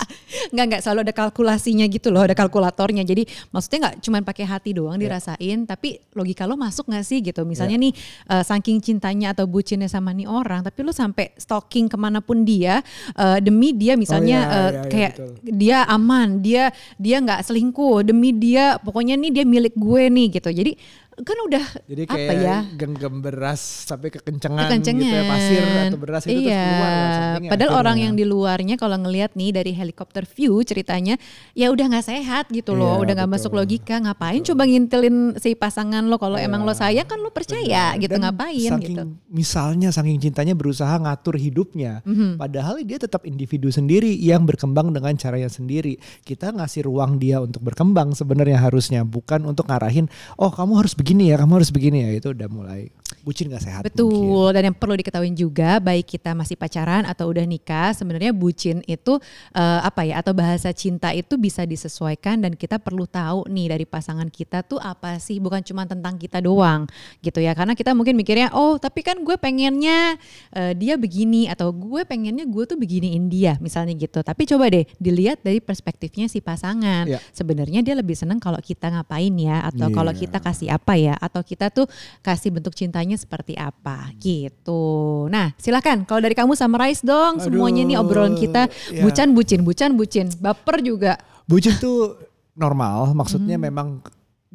Nggak 0.52 0.66
nggak 0.70 0.82
selalu 0.82 1.00
ada 1.10 1.14
kalkulasinya 1.16 1.86
gitu 1.88 2.10
loh, 2.14 2.26
ada 2.26 2.36
kalkulatornya. 2.38 3.02
Jadi 3.06 3.26
maksudnya 3.50 3.90
nggak 3.90 3.96
cuma 4.04 4.18
pakai 4.26 4.46
hati 4.46 4.72
doang 4.76 4.98
Ya. 4.98 5.10
dirasain, 5.10 5.66
tapi 5.68 6.02
logika 6.14 6.46
lo 6.50 6.58
masuk 6.58 6.90
nggak 6.90 7.06
sih 7.06 7.20
gitu. 7.22 7.46
Misalnya 7.46 7.78
nih 7.80 7.94
eh, 8.30 8.44
saking 8.44 8.80
cintanya 8.82 9.34
atau 9.34 9.46
bucinnya 9.50 9.90
sama 9.90 10.14
nih 10.14 10.28
orang, 10.30 10.62
tapi 10.66 10.84
lo 10.86 10.92
sampai 10.92 11.34
stalking 11.38 11.90
ke 11.90 11.98
mana 11.98 12.20
pun 12.22 12.44
dia 12.46 12.82
eh, 13.16 13.40
demi 13.42 13.74
dia 13.74 13.96
misalnya 13.96 14.38
iya, 14.42 14.50
eh, 14.50 14.60
iya, 14.60 14.72
iya, 14.72 14.90
kayak 14.92 15.12
betul. 15.16 15.30
dia 15.56 15.78
aman, 15.90 16.28
dia 16.42 16.64
dia 16.98 17.18
nggak 17.22 17.42
selingkuh 17.46 18.06
demi 18.06 18.34
dia 18.36 18.78
pokoknya 18.82 19.16
nih 19.20 19.32
dia 19.42 19.46
milik 19.48 19.76
gue 19.76 20.04
nih 20.10 20.28
gitu. 20.40 20.50
Jadi 20.52 20.72
kan 21.16 21.38
udah 21.48 21.66
Jadi 21.88 22.02
apa 22.04 22.14
kayak 22.14 22.36
ya? 22.38 22.58
genggam 22.76 23.24
beras 23.24 23.62
sampai 23.88 24.12
kekencengan, 24.12 24.68
kekencengan. 24.68 25.00
gitu 25.00 25.16
ya, 25.16 25.24
pasir 25.24 25.64
atau 25.88 25.98
beras 25.98 26.24
itu 26.24 26.32
terus 26.36 26.44
iya. 26.46 26.60
keluar. 26.60 26.92
ya, 26.92 27.08
something 27.16 27.44
Padahal 27.48 27.70
akhirnya. 27.72 27.80
orang 27.80 27.98
yang 28.02 28.14
di 28.14 28.26
luarnya 28.26 28.76
kalau 28.76 28.98
ngelihat 28.98 29.32
nih 29.34 29.52
dari 29.52 29.72
helikopter 29.72 30.24
view 30.26 30.60
ceritanya 30.62 31.16
ya 31.54 31.72
udah 31.72 31.86
nggak 31.88 32.06
sehat 32.06 32.46
gitu 32.50 32.76
loh, 32.76 33.00
Iya, 33.00 33.04
udah 33.08 33.14
nggak 33.16 33.30
betul. 33.32 33.42
masuk 33.48 33.52
logika. 33.54 33.96
Ngapain 33.96 34.42
coba 34.44 34.64
ngintilin 34.66 35.16
si 35.38 35.56
pasangan 35.56 36.04
lo 36.04 36.18
kalau 36.18 36.36
emang 36.36 36.62
lo 36.62 36.74
sayang 36.74 37.06
kan 37.06 37.18
lo 37.18 37.32
percaya 37.32 37.96
Benar. 37.96 38.02
gitu 38.02 38.12
Dan 38.12 38.22
ngapain 38.26 38.72
saking, 38.76 38.84
gitu. 38.92 39.04
Misalnya 39.30 39.90
saking 39.92 40.18
cintanya 40.20 40.52
berusaha 40.52 40.96
ngatur 40.98 41.36
hidupnya, 41.36 42.04
Mhm. 42.04 42.36
padahal 42.36 42.82
dia 42.82 42.98
tetap 42.98 43.24
individu 43.24 43.70
sendiri 43.70 44.12
yang 44.16 44.44
berkembang 44.44 44.92
dengan 44.92 45.16
caranya 45.16 45.48
sendiri. 45.48 45.96
Kita 46.22 46.52
ngasih 46.52 46.84
ruang 46.84 47.16
dia 47.16 47.40
untuk 47.40 47.62
berkembang 47.62 48.12
sebenarnya 48.12 48.60
harusnya, 48.60 49.04
bukan 49.04 49.46
untuk 49.46 49.68
ngarahin, 49.68 50.12
oh 50.36 50.52
kamu 50.52 50.82
harus 50.82 50.92
begini 51.06 51.30
ya, 51.30 51.38
kamu 51.38 51.62
harus 51.62 51.70
begini 51.70 52.02
ya. 52.02 52.10
Itu 52.18 52.34
udah 52.34 52.50
mulai 52.50 52.90
bucin 53.26 53.50
gak 53.50 53.66
sehat. 53.66 53.82
mungkin. 53.82 53.98
Betul, 53.98 54.48
dan 54.54 54.64
yang 54.70 54.78
perlu 54.78 54.94
diketahui 54.94 55.34
juga 55.34 55.82
baik 55.82 56.06
kita 56.06 56.38
masih 56.38 56.54
pacaran 56.54 57.10
atau 57.10 57.26
udah 57.34 57.42
nikah, 57.42 57.90
sebenarnya 57.98 58.30
bucin 58.32 58.86
itu 58.86 59.18
eh, 59.52 59.80
apa 59.82 60.06
ya 60.06 60.22
atau 60.22 60.38
bahasa 60.38 60.70
cinta 60.70 61.10
itu 61.10 61.34
bisa 61.36 61.66
disesuaikan 61.66 62.38
dan 62.38 62.54
kita 62.54 62.78
perlu 62.78 63.10
tahu 63.10 63.50
nih 63.50 63.74
dari 63.74 63.86
pasangan 63.90 64.30
kita 64.30 64.62
tuh 64.62 64.78
apa 64.78 65.18
sih, 65.18 65.42
bukan 65.42 65.66
cuma 65.66 65.90
tentang 65.90 66.22
kita 66.22 66.38
doang 66.38 66.86
gitu 67.26 67.42
ya. 67.42 67.58
Karena 67.58 67.74
kita 67.74 67.98
mungkin 67.98 68.14
mikirnya, 68.14 68.54
oh 68.54 68.78
tapi 68.78 69.02
kan 69.02 69.18
gue 69.26 69.36
pengennya 69.42 70.22
eh, 70.54 70.78
dia 70.78 70.94
begini 71.02 71.50
atau 71.50 71.74
gue 71.74 72.06
pengennya 72.06 72.46
gue 72.46 72.64
tuh 72.70 72.78
beginiin 72.78 73.26
dia 73.26 73.58
misalnya 73.58 73.98
gitu. 73.98 74.22
Tapi 74.22 74.46
coba 74.46 74.70
deh 74.70 74.86
dilihat 75.02 75.42
dari 75.42 75.58
perspektifnya 75.58 76.30
si 76.30 76.46
pasangan. 76.46 77.10
Iya. 77.10 77.18
Sebenarnya 77.34 77.82
dia 77.82 77.98
lebih 77.98 78.14
seneng 78.14 78.38
kalau 78.38 78.62
kita 78.62 78.94
ngapain 78.94 79.34
ya 79.34 79.66
atau 79.66 79.90
kalau 79.90 80.14
Iya. 80.14 80.22
kita 80.28 80.38
kasih 80.38 80.70
apa 80.70 80.94
ya 80.94 81.18
atau 81.18 81.42
kita 81.42 81.74
tuh 81.74 81.90
kasih 82.22 82.54
bentuk 82.54 82.78
cintanya 82.78 83.15
seperti 83.16 83.56
apa 83.56 84.12
gitu. 84.20 85.26
Nah 85.28 85.52
silakan 85.58 86.04
kalau 86.04 86.22
dari 86.22 86.36
kamu 86.36 86.54
summarize 86.54 87.02
dong 87.02 87.40
semuanya 87.40 87.84
nih 87.84 87.98
obrolan 87.98 88.36
kita 88.36 88.68
ya. 88.92 89.02
bucan 89.04 89.34
bucin 89.34 89.62
bucan 89.66 89.92
bucin 89.96 90.28
baper 90.38 90.80
juga. 90.80 91.18
Bucin 91.46 91.76
tuh 91.78 92.18
normal, 92.56 93.12
maksudnya 93.14 93.60
Hmm. 93.60 93.66
memang 93.68 93.88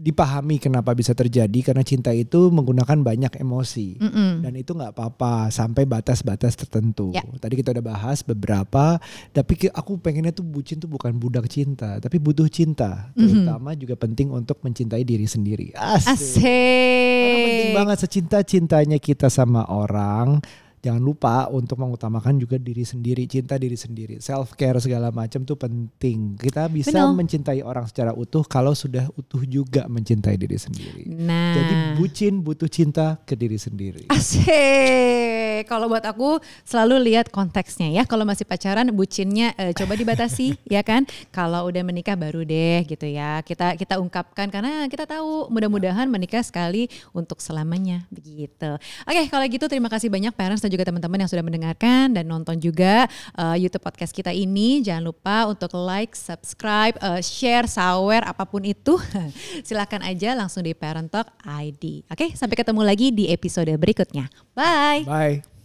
dipahami 0.00 0.56
kenapa 0.56 0.96
bisa 0.96 1.12
terjadi 1.12 1.60
karena 1.60 1.84
cinta 1.84 2.08
itu 2.16 2.48
menggunakan 2.48 3.04
banyak 3.04 3.36
emosi 3.36 4.00
Mm-mm. 4.00 4.40
dan 4.40 4.52
itu 4.56 4.72
nggak 4.72 4.96
apa-apa 4.96 5.52
sampai 5.52 5.84
batas-batas 5.84 6.56
tertentu. 6.56 7.12
Ya. 7.12 7.20
Tadi 7.36 7.60
kita 7.60 7.76
udah 7.76 7.84
bahas 7.84 8.24
beberapa, 8.24 8.96
tapi 9.36 9.68
aku 9.68 10.00
pengennya 10.00 10.32
tuh 10.32 10.48
bucin 10.48 10.80
tuh 10.80 10.88
bukan 10.88 11.12
budak 11.20 11.44
cinta, 11.52 12.00
tapi 12.00 12.16
butuh 12.16 12.48
cinta. 12.48 13.12
Terutama 13.12 13.76
juga 13.76 14.00
penting 14.00 14.32
untuk 14.32 14.64
mencintai 14.64 15.04
diri 15.04 15.28
sendiri. 15.28 15.76
Asik. 15.76 16.40
Karena 16.40 17.36
penting 17.44 17.68
Asik. 17.68 17.76
banget 17.76 17.96
secinta-cintanya 18.00 18.98
kita 18.98 19.28
sama 19.28 19.68
orang. 19.68 20.40
Jangan 20.80 21.02
lupa 21.04 21.44
untuk 21.52 21.76
mengutamakan 21.76 22.40
juga 22.40 22.56
diri 22.56 22.88
sendiri, 22.88 23.28
cinta 23.28 23.60
diri 23.60 23.76
sendiri, 23.76 24.16
self 24.16 24.56
care 24.56 24.80
segala 24.80 25.12
macam 25.12 25.44
tuh 25.44 25.60
penting. 25.60 26.40
Kita 26.40 26.72
bisa 26.72 26.96
Benar. 26.96 27.12
mencintai 27.12 27.60
orang 27.60 27.84
secara 27.84 28.16
utuh 28.16 28.40
kalau 28.48 28.72
sudah 28.72 29.04
utuh 29.12 29.44
juga 29.44 29.84
mencintai 29.92 30.40
diri 30.40 30.56
sendiri. 30.56 31.04
Nah. 31.04 31.52
Jadi 31.52 31.74
bucin 32.00 32.40
butuh 32.40 32.68
cinta 32.72 33.20
ke 33.28 33.36
diri 33.36 33.60
sendiri. 33.60 34.08
Asik. 34.08 35.49
Kalau 35.64 35.90
buat 35.90 36.04
aku 36.04 36.38
selalu 36.64 37.12
lihat 37.12 37.28
konteksnya 37.28 37.90
ya. 37.90 38.02
Kalau 38.06 38.24
masih 38.24 38.44
pacaran 38.44 38.88
bucinnya 38.92 39.52
eh, 39.56 39.72
coba 39.76 39.96
dibatasi 39.96 40.58
ya 40.74 40.80
kan. 40.84 41.04
Kalau 41.30 41.68
udah 41.68 41.82
menikah 41.84 42.14
baru 42.14 42.44
deh 42.44 42.84
gitu 42.86 43.06
ya. 43.06 43.40
Kita 43.44 43.76
kita 43.76 43.98
ungkapkan 44.00 44.48
karena 44.48 44.86
kita 44.88 45.04
tahu 45.04 45.50
mudah-mudahan 45.52 46.06
menikah 46.06 46.42
sekali 46.44 46.88
untuk 47.12 47.38
selamanya 47.42 48.04
begitu. 48.08 48.76
Oke, 49.06 49.22
kalau 49.28 49.44
gitu 49.48 49.66
terima 49.68 49.88
kasih 49.88 50.08
banyak 50.08 50.32
parents 50.34 50.62
dan 50.62 50.70
juga 50.72 50.88
teman-teman 50.88 51.24
yang 51.26 51.30
sudah 51.30 51.44
mendengarkan 51.44 52.12
dan 52.14 52.24
nonton 52.26 52.56
juga 52.58 53.06
eh, 53.36 53.56
YouTube 53.60 53.84
podcast 53.84 54.12
kita 54.14 54.30
ini. 54.34 54.82
Jangan 54.84 55.04
lupa 55.04 55.48
untuk 55.50 55.72
like, 55.76 56.14
subscribe, 56.14 56.96
eh, 57.00 57.20
share, 57.20 57.66
sawer 57.66 58.24
apa 58.26 58.44
pun 58.44 58.62
itu. 58.64 58.96
Silahkan 59.66 60.00
aja 60.04 60.32
langsung 60.36 60.64
di 60.64 60.72
Parent 60.72 61.10
Talk 61.10 61.30
ID. 61.44 62.06
Oke, 62.10 62.32
sampai 62.34 62.56
ketemu 62.56 62.82
lagi 62.86 63.10
di 63.10 63.28
episode 63.30 63.70
berikutnya. 63.76 64.28
Bye. 64.54 65.04
Bye. 65.04 65.49